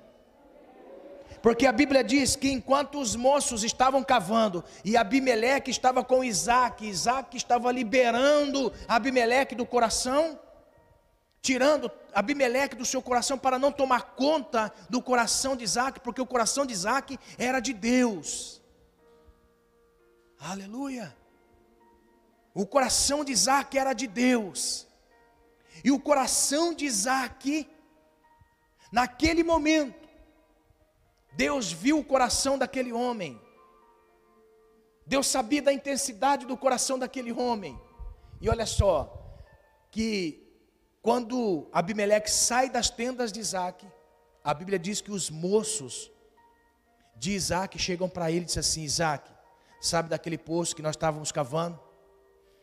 [1.44, 6.88] Porque a Bíblia diz que enquanto os moços estavam cavando e Abimeleque estava com Isaac,
[6.88, 10.40] Isaac estava liberando Abimeleque do coração,
[11.48, 16.26] tirando Abimeleque do seu coração para não tomar conta do coração de Isaac, porque o
[16.26, 18.62] coração de Isaac era de Deus.
[20.38, 21.16] Aleluia.
[22.54, 24.86] O coração de Isaac era de Deus.
[25.86, 27.70] E o coração de Isaac,
[28.92, 30.10] naquele momento,
[31.32, 33.40] Deus viu o coração daquele homem.
[35.06, 37.80] Deus sabia da intensidade do coração daquele homem.
[38.42, 38.98] E olha só,
[39.90, 40.47] que
[41.08, 43.88] quando Abimeleque sai das tendas de Isaac,
[44.44, 46.12] a Bíblia diz que os moços
[47.16, 49.32] de Isaac chegam para ele e dizem assim: Isaac,
[49.80, 51.80] sabe daquele poço que nós estávamos cavando?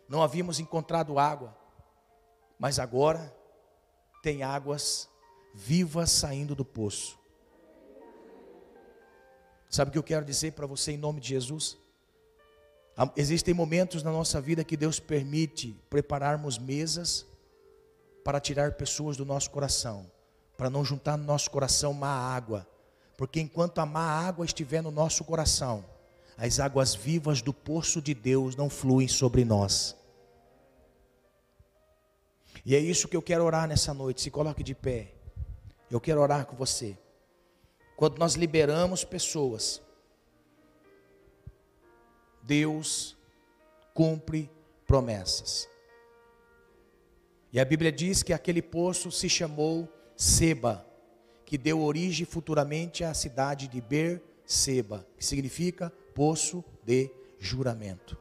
[0.07, 1.57] Não havíamos encontrado água,
[2.59, 3.35] mas agora
[4.23, 5.09] tem águas
[5.55, 7.19] vivas saindo do poço.
[9.71, 11.79] Sabe o que eu quero dizer para você em nome de Jesus?
[13.17, 17.27] Existem momentos na nossa vida que Deus permite prepararmos mesas
[18.25, 20.11] para tirar pessoas do nosso coração,
[20.57, 22.67] para não juntar no nosso coração má água,
[23.17, 25.85] porque enquanto a má água estiver no nosso coração,
[26.37, 29.95] as águas vivas do poço de Deus não fluem sobre nós.
[32.65, 34.23] E é isso que eu quero orar nessa noite.
[34.23, 35.13] Se coloque de pé.
[35.91, 36.97] Eu quero orar com você.
[37.95, 39.83] Quando nós liberamos pessoas,
[42.43, 43.17] Deus
[43.93, 44.51] cumpre
[44.87, 45.69] promessas.
[47.55, 50.85] E a Bíblia diz que aquele poço se chamou Seba,
[51.47, 58.19] que deu origem futuramente à cidade de Berseba, que significa poço de juramento.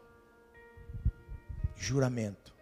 [1.76, 2.54] Juramento.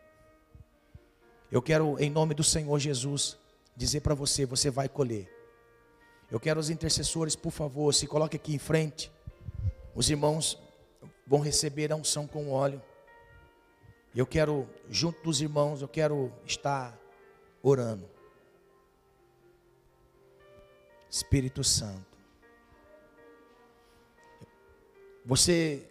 [1.52, 3.38] Eu quero, em nome do Senhor Jesus,
[3.76, 5.30] dizer para você: você vai colher.
[6.32, 9.12] Eu quero os intercessores, por favor, se coloque aqui em frente.
[9.94, 10.58] Os irmãos
[11.28, 12.82] vão receber a unção com óleo.
[14.16, 16.97] Eu quero, junto dos irmãos, eu quero estar
[17.64, 18.09] orando.
[21.09, 22.18] Espírito Santo.
[25.26, 25.88] Você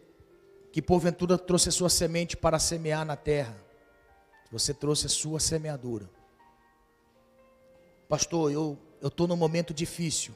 [0.72, 3.56] que porventura trouxe a sua semente para semear na terra.
[4.50, 6.08] Você trouxe a sua semeadura.
[8.08, 10.34] Pastor, eu eu estou num momento difícil.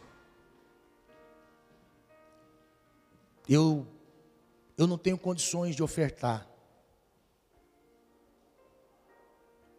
[3.46, 3.86] Eu,
[4.78, 6.48] eu não tenho condições de ofertar.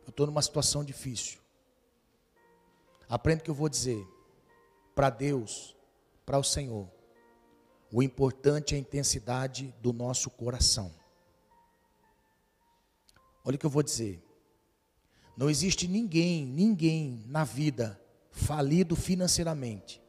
[0.05, 1.39] Eu estou numa situação difícil.
[3.09, 4.05] Aprenda o que eu vou dizer.
[4.93, 5.75] Para Deus,
[6.25, 6.87] para o Senhor,
[7.91, 10.91] O importante é a intensidade do nosso coração.
[13.43, 14.21] Olha o que eu vou dizer.
[15.37, 17.97] Não existe ninguém, ninguém na vida
[18.31, 20.01] falido financeiramente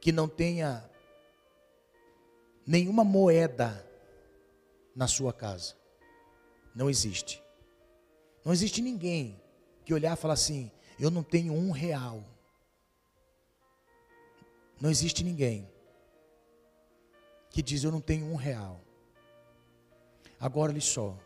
[0.00, 0.88] que não tenha
[2.66, 3.86] nenhuma moeda
[4.96, 5.74] na sua casa.
[6.74, 7.42] Não existe.
[8.44, 9.40] Não existe ninguém
[9.84, 12.24] que olhar e falar assim: eu não tenho um real.
[14.80, 15.68] Não existe ninguém
[17.50, 18.80] que diz eu não tenho um real.
[20.38, 21.18] Agora olhe só.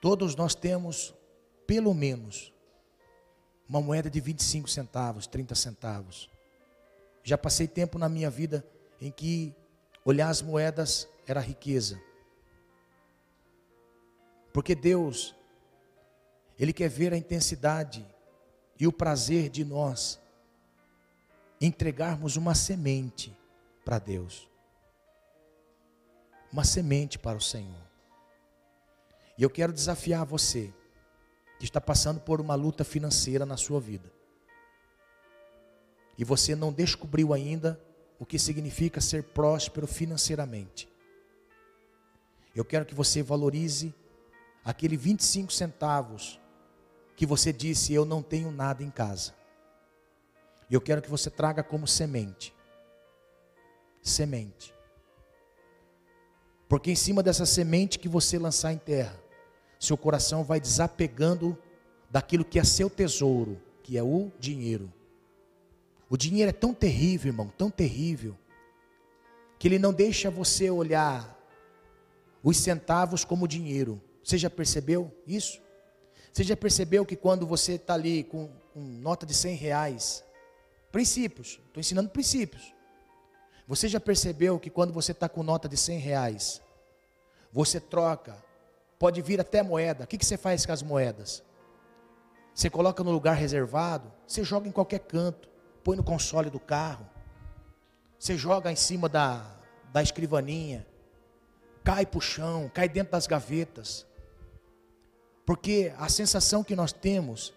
[0.00, 1.14] Todos nós temos,
[1.66, 2.52] pelo menos,
[3.68, 6.30] uma moeda de 25 centavos, 30 centavos.
[7.22, 8.66] Já passei tempo na minha vida
[9.00, 9.54] em que
[10.04, 12.00] olhar as moedas era riqueza.
[14.54, 15.34] Porque Deus,
[16.56, 18.06] Ele quer ver a intensidade
[18.78, 20.20] e o prazer de nós
[21.60, 23.36] entregarmos uma semente
[23.84, 24.48] para Deus.
[26.52, 27.82] Uma semente para o Senhor.
[29.36, 30.72] E eu quero desafiar você
[31.58, 34.08] que está passando por uma luta financeira na sua vida.
[36.16, 37.80] E você não descobriu ainda
[38.20, 40.88] o que significa ser próspero financeiramente.
[42.54, 43.92] Eu quero que você valorize
[44.64, 46.40] aquele 25 centavos
[47.16, 49.34] que você disse eu não tenho nada em casa.
[50.68, 52.54] E eu quero que você traga como semente.
[54.02, 54.74] Semente.
[56.68, 59.20] Porque em cima dessa semente que você lançar em terra,
[59.78, 61.56] seu coração vai desapegando
[62.10, 64.92] daquilo que é seu tesouro, que é o dinheiro.
[66.08, 68.36] O dinheiro é tão terrível, irmão, tão terrível,
[69.58, 71.38] que ele não deixa você olhar
[72.42, 74.00] os centavos como dinheiro.
[74.24, 75.60] Você já percebeu isso?
[76.32, 80.24] Você já percebeu que quando você está ali com, com nota de 100 reais,
[80.90, 82.74] princípios, estou ensinando princípios.
[83.68, 86.62] Você já percebeu que quando você está com nota de 100 reais,
[87.52, 88.42] você troca,
[88.98, 90.04] pode vir até moeda.
[90.04, 91.42] O que, que você faz com as moedas?
[92.54, 95.48] Você coloca no lugar reservado, você joga em qualquer canto,
[95.82, 97.08] põe no console do carro,
[98.18, 99.44] você joga em cima da,
[99.92, 100.86] da escrivaninha,
[101.82, 104.06] cai para o chão, cai dentro das gavetas.
[105.46, 107.52] Porque a sensação que nós temos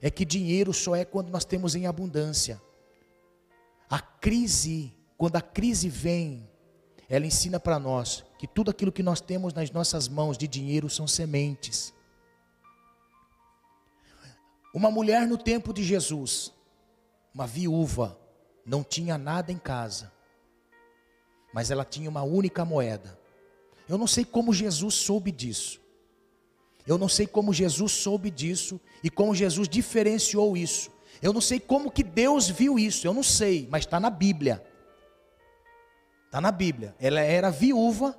[0.00, 2.60] é que dinheiro só é quando nós temos em abundância.
[3.90, 6.48] A crise, quando a crise vem,
[7.08, 10.88] ela ensina para nós que tudo aquilo que nós temos nas nossas mãos de dinheiro
[10.88, 11.92] são sementes.
[14.72, 16.52] Uma mulher no tempo de Jesus,
[17.34, 18.18] uma viúva,
[18.64, 20.12] não tinha nada em casa,
[21.52, 23.18] mas ela tinha uma única moeda.
[23.88, 25.80] Eu não sei como Jesus soube disso.
[26.88, 30.90] Eu não sei como Jesus soube disso e como Jesus diferenciou isso.
[31.20, 34.64] Eu não sei como que Deus viu isso, eu não sei, mas está na Bíblia.
[36.24, 36.96] Está na Bíblia.
[36.98, 38.16] Ela era viúva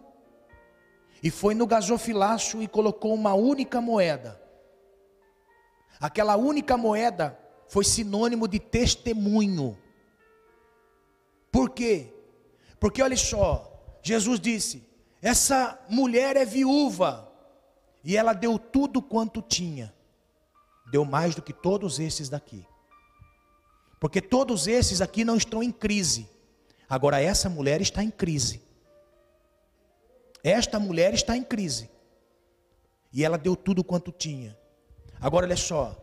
[1.23, 4.39] e foi no gasofilácio e colocou uma única moeda.
[5.99, 9.75] Aquela única moeda foi sinônimo de testemunho.
[11.51, 12.13] Por quê?
[12.79, 14.87] Porque olha só, Jesus disse:
[15.23, 17.28] essa mulher é viúva,
[18.03, 19.93] e ela deu tudo quanto tinha.
[20.91, 22.65] Deu mais do que todos esses daqui.
[23.99, 26.29] Porque todos esses aqui não estão em crise.
[26.89, 28.61] Agora essa mulher está em crise.
[30.43, 31.89] Esta mulher está em crise.
[33.11, 34.57] E ela deu tudo quanto tinha.
[35.19, 35.95] Agora olha só.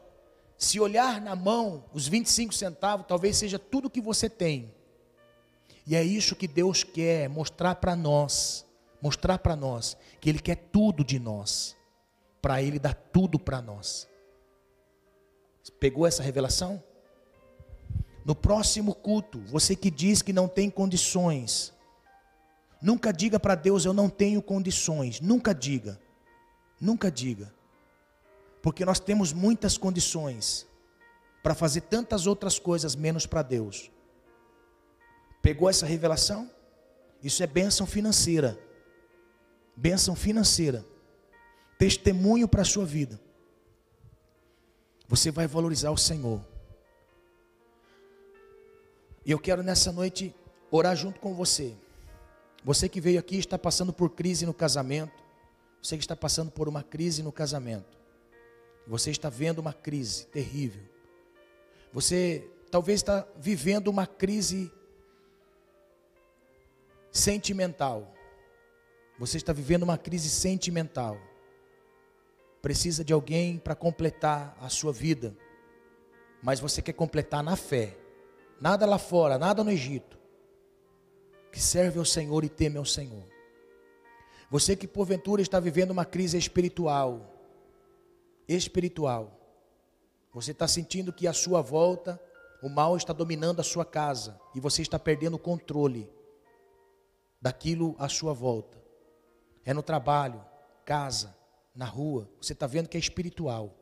[0.59, 4.73] Se olhar na mão, os 25 centavos talvez seja tudo que você tem.
[5.87, 8.67] E é isso que Deus quer mostrar para nós.
[9.01, 11.77] Mostrar para nós que Ele quer tudo de nós
[12.47, 14.09] para Ele dar tudo para nós.
[15.81, 16.81] Pegou essa revelação?
[18.25, 21.75] No próximo culto, você que diz que não tem condições,
[22.81, 26.01] nunca diga para Deus eu não tenho condições, nunca diga,
[26.81, 27.53] nunca diga,
[28.63, 30.69] porque nós temos muitas condições
[31.43, 33.91] para fazer tantas outras coisas menos para Deus.
[35.43, 36.49] Pegou essa revelação?
[37.21, 38.57] Isso é bênção financeira.
[39.77, 40.85] Bênção financeira
[41.79, 43.20] testemunho para a sua vida,
[45.09, 46.41] você vai valorizar o Senhor.
[49.24, 50.35] E eu quero nessa noite
[50.70, 51.74] orar junto com você.
[52.64, 55.24] Você que veio aqui está passando por crise no casamento,
[55.83, 57.97] você que está passando por uma crise no casamento,
[58.87, 60.83] você está vendo uma crise terrível.
[61.93, 64.72] Você talvez está vivendo uma crise
[67.11, 68.12] sentimental.
[69.18, 71.18] Você está vivendo uma crise sentimental
[72.67, 75.37] precisa de alguém para completar a sua vida,
[76.43, 77.97] mas você quer completar na fé,
[78.61, 80.19] nada lá fora, nada no Egito,
[81.53, 83.23] que serve ao Senhor e teme ao Senhor.
[84.51, 87.33] Você que porventura está vivendo uma crise espiritual,
[88.49, 89.39] espiritual.
[90.35, 92.21] Você está sentindo que à sua volta
[92.61, 96.12] o mal está dominando a sua casa e você está perdendo o controle
[97.41, 98.77] daquilo à sua volta.
[99.64, 100.45] É no trabalho,
[100.85, 101.33] casa,
[101.77, 102.29] na rua.
[102.41, 103.77] Você está vendo que é espiritual.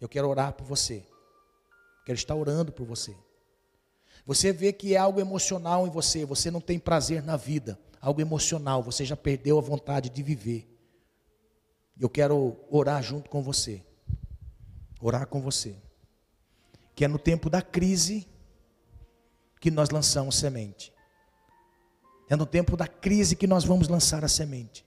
[0.00, 1.04] Eu quero orar por você.
[2.04, 3.14] Quero estar orando por você.
[4.26, 8.20] Você vê que é algo emocional em você, você não tem prazer na vida, algo
[8.20, 10.68] emocional, você já perdeu a vontade de viver.
[11.98, 13.82] Eu quero orar junto com você.
[15.00, 15.76] Orar com você.
[16.94, 18.28] Que é no tempo da crise
[19.60, 20.92] que nós lançamos semente.
[22.28, 24.84] É no tempo da crise que nós vamos lançar a semente.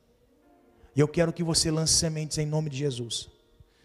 [0.95, 3.29] E eu quero que você lance sementes em nome de Jesus.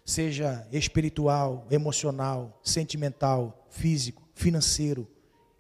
[0.04, 5.09] Seja espiritual, emocional, sentimental, físico, financeiro,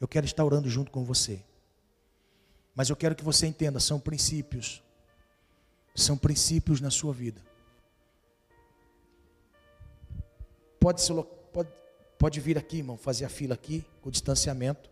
[0.00, 1.42] eu quero estar orando junto com você.
[2.74, 4.82] Mas eu quero que você entenda, são princípios.
[5.94, 7.40] São princípios na sua vida.
[10.78, 11.02] Pode,
[11.52, 11.70] pode,
[12.18, 14.90] pode vir aqui, irmão, fazer a fila aqui, com distanciamento.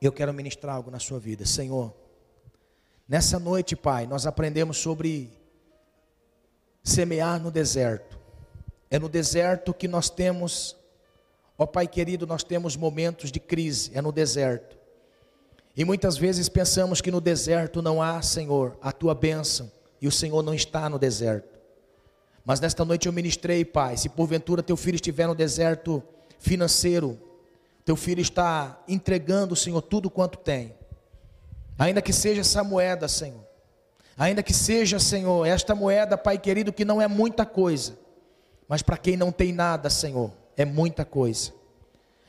[0.00, 1.44] Eu quero ministrar algo na sua vida.
[1.44, 1.94] Senhor,
[3.08, 5.30] nessa noite, Pai, nós aprendemos sobre
[6.82, 8.18] semear no deserto.
[8.90, 10.76] É no deserto que nós temos
[11.56, 14.76] Ó Pai querido, nós temos momentos de crise, é no deserto.
[15.76, 20.12] E muitas vezes pensamos que no deserto não há, Senhor, a tua bênção, e o
[20.12, 21.58] Senhor não está no deserto.
[22.44, 26.02] Mas nesta noite eu ministrei, Pai, se porventura teu filho estiver no deserto
[26.38, 27.18] financeiro,
[27.84, 30.74] teu filho está entregando, Senhor, tudo quanto tem.
[31.78, 33.44] Ainda que seja essa moeda, Senhor.
[34.16, 37.98] Ainda que seja, Senhor, esta moeda, Pai querido, que não é muita coisa.
[38.68, 41.52] Mas para quem não tem nada, Senhor, é muita coisa.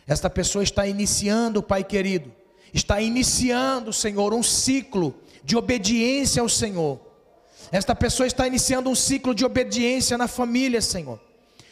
[0.08, 2.32] Esta pessoa está iniciando, Pai querido,
[2.74, 7.00] está iniciando, Senhor, um ciclo de obediência ao Senhor.
[7.72, 11.20] Esta pessoa está iniciando um ciclo de obediência na família, Senhor.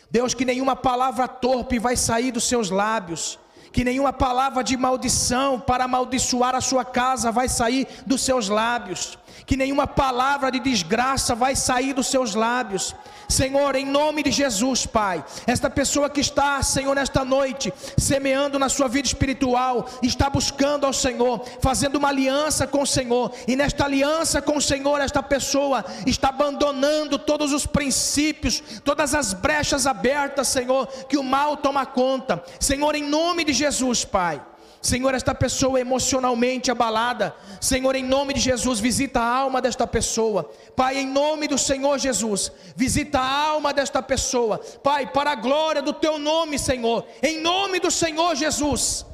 [0.09, 3.39] Deus, que nenhuma palavra torpe vai sair dos seus lábios,
[3.73, 9.17] que nenhuma palavra de maldição para amaldiçoar a sua casa vai sair dos seus lábios,
[9.45, 12.95] que nenhuma palavra de desgraça vai sair dos seus lábios.
[13.27, 18.69] Senhor, em nome de Jesus, Pai, esta pessoa que está, Senhor, nesta noite, semeando na
[18.69, 23.85] sua vida espiritual, está buscando ao Senhor, fazendo uma aliança com o Senhor, e nesta
[23.85, 30.47] aliança com o Senhor, esta pessoa está abandonando todos os princípios, todas as brechas abertas,
[30.47, 32.43] Senhor, que o mal toma conta.
[32.59, 34.41] Senhor, em nome de Jesus, Pai.
[34.83, 40.51] Senhor, esta pessoa emocionalmente abalada, Senhor, em nome de Jesus, visita a alma desta pessoa,
[40.75, 45.81] Pai, em nome do Senhor Jesus, visita a alma desta pessoa, Pai, para a glória
[45.81, 49.05] do Teu nome, Senhor, em nome do Senhor Jesus,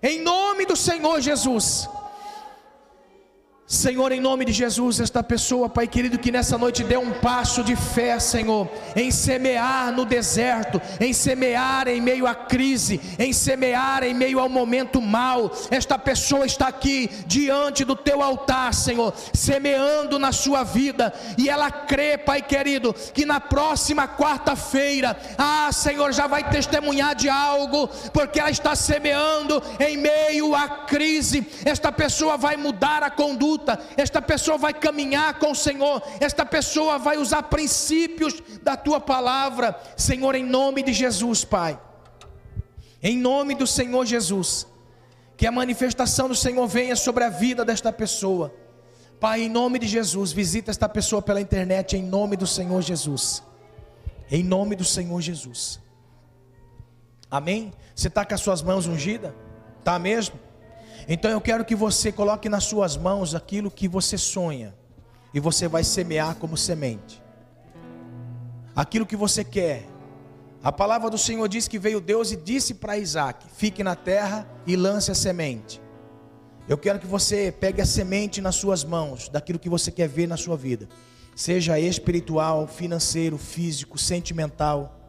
[0.00, 1.88] em nome do Senhor Jesus.
[3.68, 7.62] Senhor, em nome de Jesus, esta pessoa, Pai querido, que nessa noite deu um passo
[7.62, 8.66] de fé, Senhor,
[8.96, 14.48] em semear no deserto, em semear em meio à crise, em semear em meio ao
[14.48, 15.52] momento mal.
[15.70, 21.70] Esta pessoa está aqui diante do teu altar, Senhor, semeando na sua vida, e ela
[21.70, 28.40] crê, Pai querido, que na próxima quarta-feira, ah, Senhor, já vai testemunhar de algo, porque
[28.40, 31.46] ela está semeando em meio à crise.
[31.66, 36.46] Esta pessoa vai mudar a conduta luta, esta pessoa vai caminhar com o Senhor, esta
[36.46, 41.78] pessoa vai usar princípios da tua palavra, Senhor, em nome de Jesus, Pai.
[43.02, 44.66] Em nome do Senhor Jesus,
[45.36, 48.52] que a manifestação do Senhor venha sobre a vida desta pessoa.
[49.20, 53.42] Pai, em nome de Jesus, visita esta pessoa pela internet, em nome do Senhor Jesus.
[54.30, 55.80] Em nome do Senhor Jesus.
[57.30, 57.72] Amém?
[57.94, 59.32] Você está com as suas mãos ungidas?
[59.78, 60.38] Está mesmo?
[61.10, 64.74] Então eu quero que você coloque nas suas mãos aquilo que você sonha,
[65.32, 67.22] e você vai semear como semente.
[68.76, 69.88] Aquilo que você quer.
[70.62, 74.46] A palavra do Senhor diz que veio Deus e disse para Isaac: fique na terra
[74.66, 75.80] e lance a semente.
[76.68, 80.26] Eu quero que você pegue a semente nas suas mãos, daquilo que você quer ver
[80.26, 80.86] na sua vida,
[81.34, 85.00] seja espiritual, financeiro, físico, sentimental.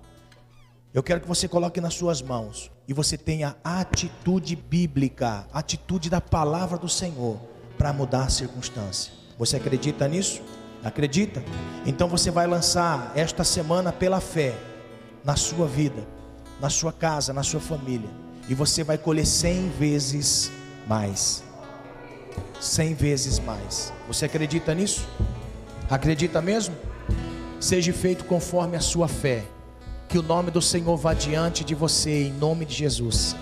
[0.93, 6.19] Eu quero que você coloque nas suas mãos e você tenha atitude bíblica, atitude da
[6.19, 7.37] palavra do Senhor
[7.77, 9.13] para mudar a circunstância.
[9.37, 10.41] Você acredita nisso?
[10.83, 11.43] Acredita?
[11.85, 14.57] Então você vai lançar esta semana pela fé
[15.23, 16.03] na sua vida,
[16.59, 18.09] na sua casa, na sua família,
[18.49, 20.51] e você vai colher cem vezes
[20.87, 21.43] mais.
[22.59, 23.93] Cem vezes mais.
[24.07, 25.07] Você acredita nisso?
[25.87, 26.75] Acredita mesmo?
[27.59, 29.45] Seja feito conforme a sua fé.
[30.09, 33.35] Que o nome do Senhor vá diante de você, em nome de Jesus.